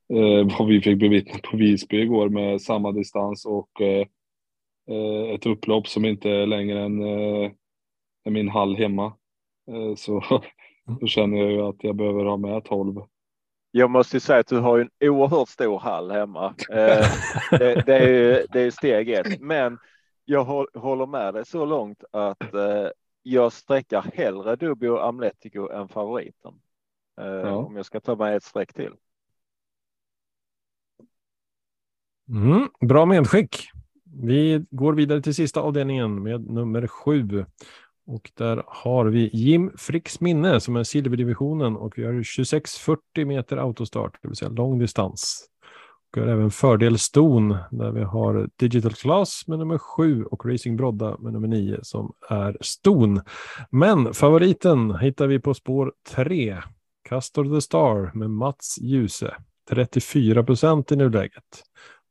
[0.08, 4.06] eh, vad vi fick bevittna på Visby igår med samma distans och eh,
[4.88, 7.50] eh, ett upplopp som inte är längre än, eh,
[8.24, 9.06] min hall hemma.
[9.70, 10.22] Eh, så
[11.00, 13.02] då känner jag ju att jag behöver ha med 12.
[13.74, 16.54] Jag måste säga att du har en oerhört stor hall hemma.
[16.70, 17.06] Eh,
[17.50, 19.78] det, det, är ju, det är steg ett, men
[20.24, 20.44] jag
[20.74, 22.88] håller med dig så långt att eh,
[23.22, 26.54] jag sträckar hellre Dubio Amletico än favoriten.
[27.20, 27.56] Eh, ja.
[27.56, 28.92] Om jag ska ta med ett streck till.
[32.28, 33.70] Mm, bra medskick.
[34.04, 37.44] Vi går vidare till sista avdelningen med nummer sju.
[38.06, 43.56] Och där har vi Jim Fricks minne som är silverdivisionen och vi har 2640 meter
[43.56, 45.48] autostart, det vill säga lång distans.
[46.12, 50.46] Och vi har även fördel Ston där vi har Digital Class med nummer sju och
[50.46, 53.20] Racing Brodda med nummer nio som är Ston.
[53.70, 56.58] Men favoriten hittar vi på spår tre.
[57.08, 59.34] Castor the Star med Mats Ljuse.
[59.70, 61.62] 34 procent i nuläget.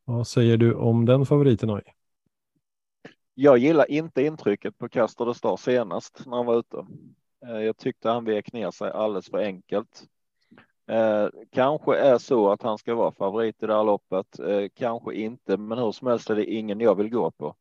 [0.05, 1.69] Vad säger du om den favoriten?
[1.69, 1.81] Oj?
[3.43, 6.85] Jag gillar inte intrycket på Caster de Star senast när han var ute.
[7.45, 10.03] Eh, jag tyckte han vek ner sig alldeles för enkelt.
[10.87, 14.39] Eh, kanske är så att han ska vara favorit i det här loppet.
[14.39, 17.55] Eh, kanske inte, men hur som helst är det ingen jag vill gå på.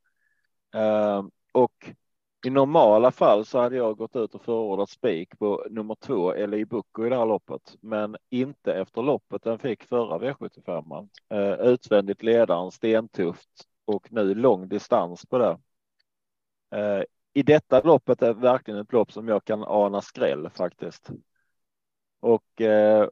[0.74, 1.95] Eh, och
[2.47, 6.59] i normala fall så hade jag gått ut och förordat spik på nummer två eller
[6.59, 11.09] i Bucco i det här loppet, men inte efter loppet den fick förra V75.
[11.28, 15.59] Eh, utvändigt ledaren stentufft och nu lång distans på det.
[16.71, 17.03] Eh,
[17.33, 21.11] I detta loppet är verkligen ett lopp som jag kan ana skräll faktiskt.
[22.21, 23.09] Och eh,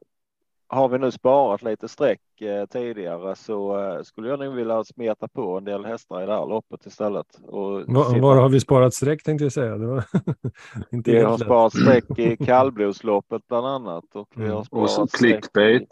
[0.67, 5.57] har vi nu sparat lite streck eh, tidigare så skulle jag nog vilja smeta på
[5.57, 7.39] en del hästar i det här loppet istället.
[7.43, 9.77] Och var, var har vi sparat streck tänkte jag säga?
[9.77, 10.03] Det var
[10.91, 11.41] inte vi har lätt.
[11.41, 14.15] sparat streck i kallblodsloppet bland annat.
[14.15, 14.65] Och, vi har mm.
[14.65, 15.89] sparat och clickbait.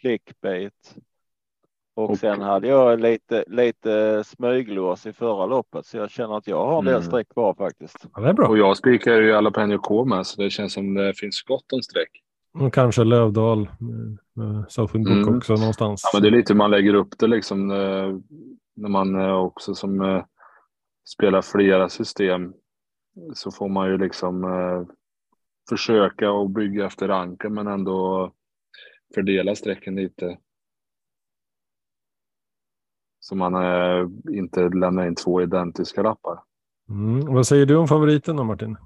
[0.00, 0.96] Clickbait.
[2.00, 6.46] Och, och sen hade jag lite, lite smyglås i förra loppet så jag känner att
[6.46, 7.06] jag har en del mm.
[7.06, 8.06] streck kvar faktiskt.
[8.14, 8.48] Ja, det är bra.
[8.48, 11.82] Och jag spikar ju Jalapeno K med så det känns som det finns gott om
[11.82, 12.10] streck.
[12.58, 13.68] Och kanske Lövdal,
[14.68, 15.36] Southwind Book mm.
[15.36, 16.02] också någonstans.
[16.04, 18.16] Ja, men det är lite man lägger upp det liksom eh,
[18.76, 20.24] när man eh, också som eh,
[21.08, 22.52] spelar flera system
[23.34, 24.44] så får man ju liksom
[25.68, 28.32] försöka och bygga efter ranken men ändå
[29.14, 30.38] fördela strecken lite.
[33.20, 33.54] Så man
[34.30, 36.42] inte lämnar in två identiska lappar.
[36.88, 37.34] Mm.
[37.34, 38.76] Vad säger du om favoriten då Martin?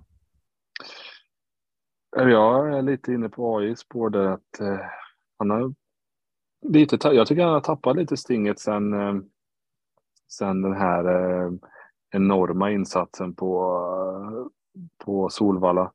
[2.16, 4.78] Jag är lite inne på AIs spår där att eh,
[5.39, 5.74] han har
[6.68, 9.14] lite, jag tycker han har tappat lite stinget sen, eh,
[10.28, 11.51] sen den här eh,
[12.11, 13.72] enorma insatsen på,
[14.35, 14.74] eh,
[15.05, 15.93] på Solvalla.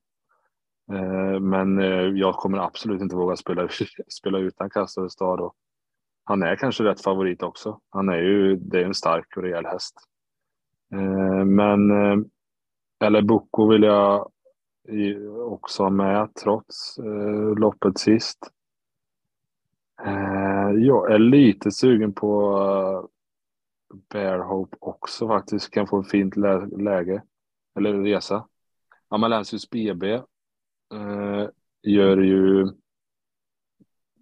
[0.92, 3.70] Eh, men eh, jag kommer absolut inte våga spela,
[4.20, 5.52] spela utan Castor Stad.
[6.30, 7.80] Han är kanske rätt favorit också.
[7.90, 9.96] Han är ju, det är en stark och rejäl häst.
[10.94, 12.18] Eh, men, eh,
[13.04, 14.32] eller Boko vill jag
[15.52, 18.38] också ha med trots eh, loppet sist.
[20.02, 25.72] Eh, jag är lite sugen på eh, Bear Hope också faktiskt.
[25.72, 27.24] Kan få ett fint lä läge
[27.78, 28.48] eller resa.
[29.08, 30.14] Amalensius BB
[30.94, 31.50] eh,
[31.84, 32.68] gör ju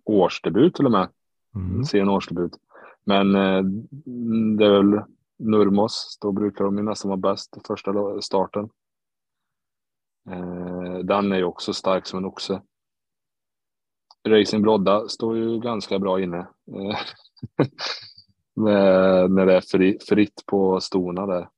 [0.06, 1.10] årsdebut till och med.
[1.58, 1.84] Mm.
[1.84, 2.52] Sen årsdebut.
[3.06, 3.64] Men eh,
[4.58, 5.02] det är väl
[5.40, 8.70] Nurmos, då brukar de ju nästan vara bäst första starten.
[10.30, 12.62] Eh, den är ju också stark som en oxe.
[14.28, 16.38] Racing Brodda står ju ganska bra inne.
[16.38, 16.98] Eh,
[19.30, 21.50] när det är fritt på stona där.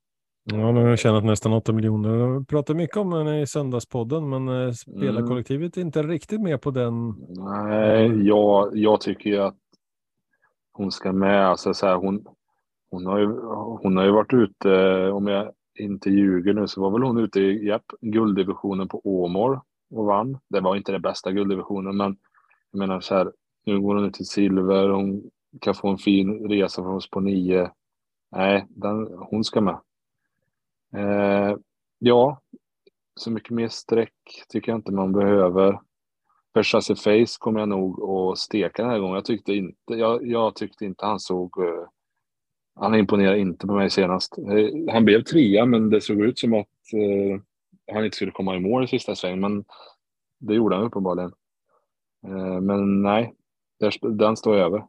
[0.44, 2.16] Ja, nu har jag tjänat nästan 8 miljoner.
[2.16, 6.72] Jag pratar mycket om den i söndagspodden, men eh, spelarkollektivet är inte riktigt med på
[6.72, 7.16] den.
[7.30, 9.56] Nej, jag, jag tycker ju att
[10.80, 11.48] hon ska med.
[11.48, 12.26] Alltså, så här, hon,
[12.92, 13.28] hon, har ju,
[13.82, 14.72] hon har ju varit ute,
[15.12, 19.60] om jag inte ljuger nu så var väl hon ute i japp, gulddivisionen på Åmål
[19.92, 20.38] och vann.
[20.50, 22.18] Det var inte den bästa gulddivisionen men
[22.72, 23.32] jag menar så här,
[23.66, 25.30] nu går hon ut i silver, hon
[25.62, 27.72] kan få en fin resa från oss på nio.
[28.32, 29.80] Nej, den, hon ska med.
[30.96, 31.58] Eh,
[32.00, 32.42] ja,
[33.16, 35.80] så mycket mer streck tycker jag inte man behöver.
[36.54, 39.16] Versace Face kommer jag nog att steka den här gången.
[39.16, 41.88] Jag tyckte inte, jag, jag tyckte inte han såg uh,
[42.76, 44.40] han imponerade inte på mig senast.
[44.40, 47.42] Uh, han blev trea, men det såg ut som att uh,
[47.92, 49.66] han inte skulle komma i mål i sista svängen, men
[50.40, 51.32] det gjorde han uppenbarligen.
[52.62, 53.34] Men nej,
[54.02, 54.84] den står över.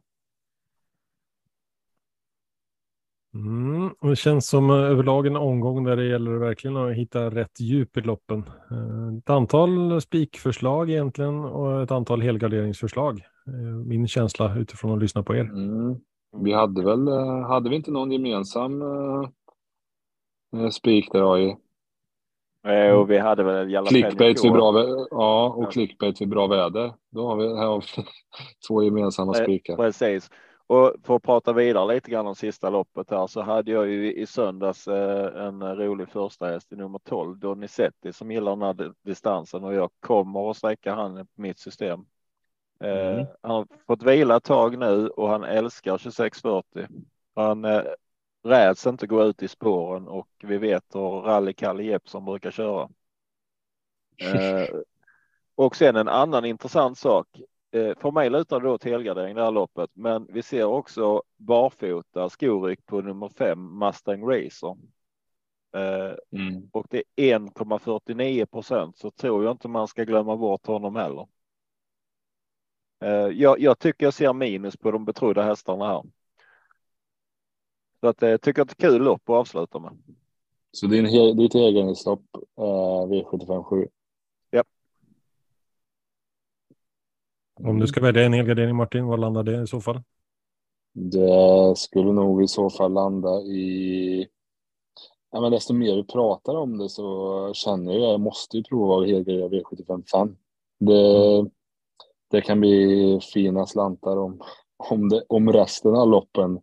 [3.33, 7.97] Mm, det känns som överlag en omgång där det gäller verkligen att hitta rätt djup
[7.97, 8.43] i loppen.
[9.17, 13.21] Ett antal spikförslag egentligen och ett antal helgarderingsförslag.
[13.85, 15.41] Min känsla utifrån att lyssna på er.
[15.41, 15.95] Mm.
[16.37, 21.57] Vi hade väl, eh, hade vi inte någon gemensam uh, spik där AI.
[22.67, 25.69] Eh, och vi hade väl Clickbait vid bra, ja, och ja.
[25.69, 26.93] clickbait vid bra väder.
[27.11, 28.03] Då har vi, här har vi
[28.67, 29.75] två gemensamma spikar.
[29.75, 30.29] Precis.
[30.71, 34.13] Och för att prata vidare lite grann om sista loppet här så hade jag ju
[34.13, 38.93] i söndags eh, en rolig första häst i nummer 12, Donizetti som gillar den här
[39.01, 42.05] distansen och jag kommer att sträcka han på mitt system.
[42.79, 43.25] Eh, mm.
[43.41, 46.87] Han har fått vila ett tag nu och han älskar 2640.
[47.35, 47.83] Han eh,
[48.43, 52.89] räds inte gå ut i spåren och vi vet hur rally Kalle Jeppsson brukar köra.
[55.55, 57.27] och sen en annan intressant sak.
[57.71, 61.23] Eh, för mig lutar det då till helgardering det här loppet, men vi ser också
[61.37, 64.77] barfota skoryck på nummer fem Mustang Racer.
[65.75, 66.69] Eh, mm.
[66.71, 71.27] Och det är 1,49 procent så tror jag inte man ska glömma bort honom heller.
[73.03, 76.03] Eh, jag, jag, tycker jag ser minus på de betrodda hästarna här.
[77.99, 79.97] Så att jag tycker att det är kul lopp att avsluta med.
[80.71, 82.25] Så din, ditt helgarderingslopp
[82.57, 83.87] eh, V75 7?
[87.63, 90.01] Om du ska välja en helgardering Martin, vad landar det i så fall?
[90.93, 94.27] Det skulle nog i så fall landa i...
[95.31, 98.63] Ja, men desto mer vi pratar om det så känner jag att jag måste ju
[98.63, 100.35] prova att helgardera V75 5.
[100.79, 101.49] Det, mm.
[102.31, 104.41] det kan bli fina slantar om,
[104.89, 106.61] om, det, om resten av loppen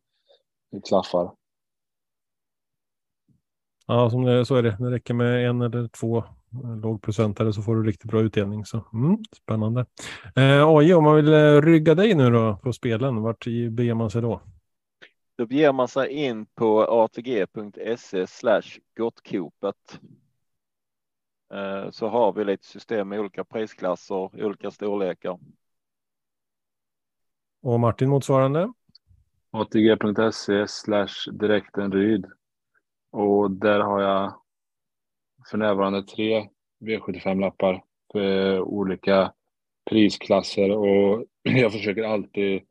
[0.89, 1.33] klaffar.
[3.87, 4.77] Ja, som det, så är det.
[4.81, 6.25] Det räcker med en eller två
[6.83, 8.65] låg procentare så får du riktigt bra utdelning.
[8.65, 9.87] Så, mm, spännande.
[10.37, 14.11] Eh, AJ, om man vill eh, rygga dig nu då på spelen, vart beger man
[14.11, 14.41] sig då?
[15.37, 20.01] Då beger man sig in på atg.se slash gottkopet.
[21.55, 25.39] Eh, så har vi lite system med olika prisklasser, olika storlekar.
[27.63, 28.73] Och Martin motsvarande?
[29.51, 32.27] atg.se slash direktenryd.
[33.11, 34.41] Och där har jag
[35.51, 36.49] för närvarande tre
[36.81, 37.83] V75-lappar
[38.13, 39.33] för eh, olika
[39.91, 42.63] prisklasser och jag försöker alltid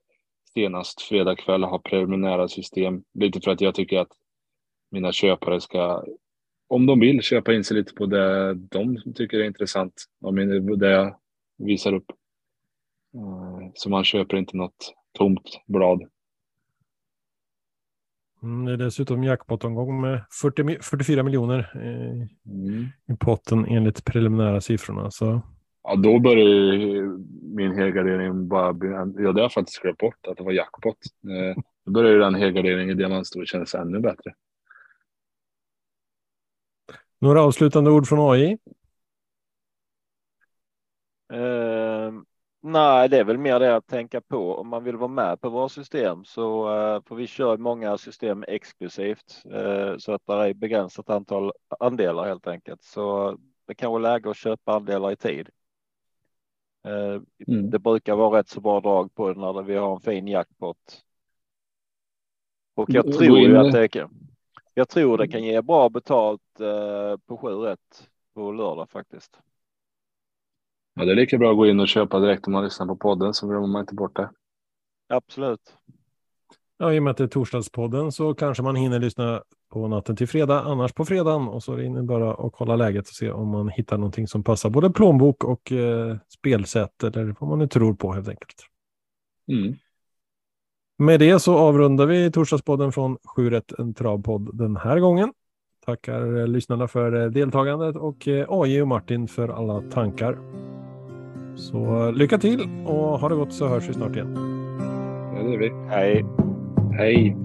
[0.54, 3.04] senast fredag kväll ha preliminära system.
[3.14, 4.12] Lite för att jag tycker att
[4.92, 6.04] mina köpare ska,
[6.68, 9.94] om de vill, köpa in sig lite på det de tycker är intressant.
[10.78, 11.16] Det jag
[11.58, 12.12] visar upp.
[13.16, 16.04] Eh, så man köper inte något tomt blad.
[18.44, 22.86] Mm, det är dessutom jackpot-omgång med 40, 44 miljoner i, mm.
[23.08, 25.12] i potten enligt preliminära siffrorna.
[25.12, 25.42] Så.
[25.84, 27.18] Ja, då börjar
[27.56, 28.90] min helgardering bara bli...
[28.90, 30.98] Ja, det har jag faktiskt glömt bort att det var jackpot.
[31.24, 34.34] Eh, då börjar den helgarderingen i diamantstor kännas ännu bättre.
[37.20, 38.58] Några avslutande ord från AI?
[42.62, 45.50] Nej, det är väl mer det att tänka på om man vill vara med på
[45.50, 50.54] våra system så uh, får vi köra många system exklusivt uh, så att det är
[50.54, 52.84] begränsat antal andelar helt enkelt.
[52.84, 53.38] Så
[53.68, 55.50] det kan vara läge att köpa andelar i tid.
[56.88, 57.70] Uh, mm.
[57.70, 61.04] Det brukar vara rätt så bra drag på det när vi har en fin jackpot.
[62.76, 64.10] Och jag tror ju att det kan.
[64.74, 66.42] Jag tror det kan ge bra betalt
[67.26, 69.40] på 7 rätt på lördag faktiskt.
[70.98, 72.96] Ja, det är lika bra att gå in och köpa direkt om man lyssnar på
[72.96, 74.30] podden så glömmer man inte bort det.
[75.10, 75.62] Absolut.
[76.78, 79.42] Ja, i och med att det är torsdagspodden så kanske man hinner lyssna
[79.74, 83.08] på natten till fredag, annars på fredagen och så är det bara att kolla läget
[83.08, 87.50] och se om man hittar någonting som passar både plånbok och eh, spelsätt eller vad
[87.50, 88.66] man nu tror på helt enkelt.
[89.48, 89.76] Mm.
[90.98, 95.34] Med det så avrundar vi torsdagspodden från 7 en travpodd den här gången.
[95.88, 100.38] Tackar lyssnarna för eh, deltagandet och eh, AJ och Martin för alla tankar.
[101.56, 104.34] Så lycka till och ha det gott så hörs vi snart igen.
[105.36, 105.70] Ja, det gör vi.
[105.90, 106.26] Hej.
[106.98, 107.38] Hej.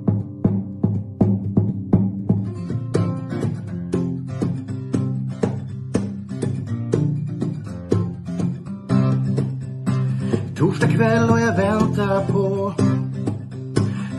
[10.57, 12.75] Torsdag kväll och jag väntar på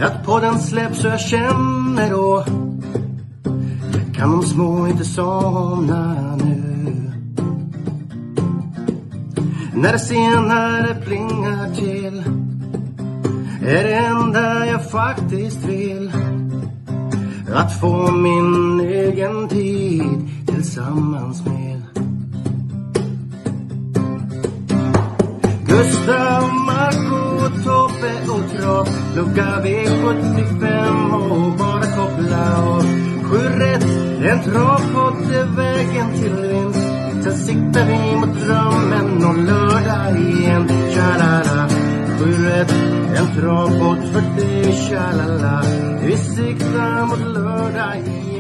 [0.02, 2.46] att podden släpps så jag känner då
[4.24, 7.12] kan de små inte somna nu?
[9.74, 12.24] När det senare plingar till
[13.68, 16.12] är det enda jag faktiskt vill.
[17.54, 21.82] Att få min egen tid tillsammans med.
[25.68, 33.04] Gustav, Marco, Tobbe och Trav Lucka V75 och bara koppla av.
[33.34, 33.84] Sju rätt,
[34.24, 40.68] en travpodd är vägen till vinst Sen siktar vi mot drömmen om lördag igen.
[40.68, 41.70] Tja-la-la.
[42.20, 42.72] Sju rätt,
[43.16, 44.74] en travpott för dig.
[44.74, 45.64] Tja-la-la.
[46.06, 48.33] Vi siktar mot lördag igen.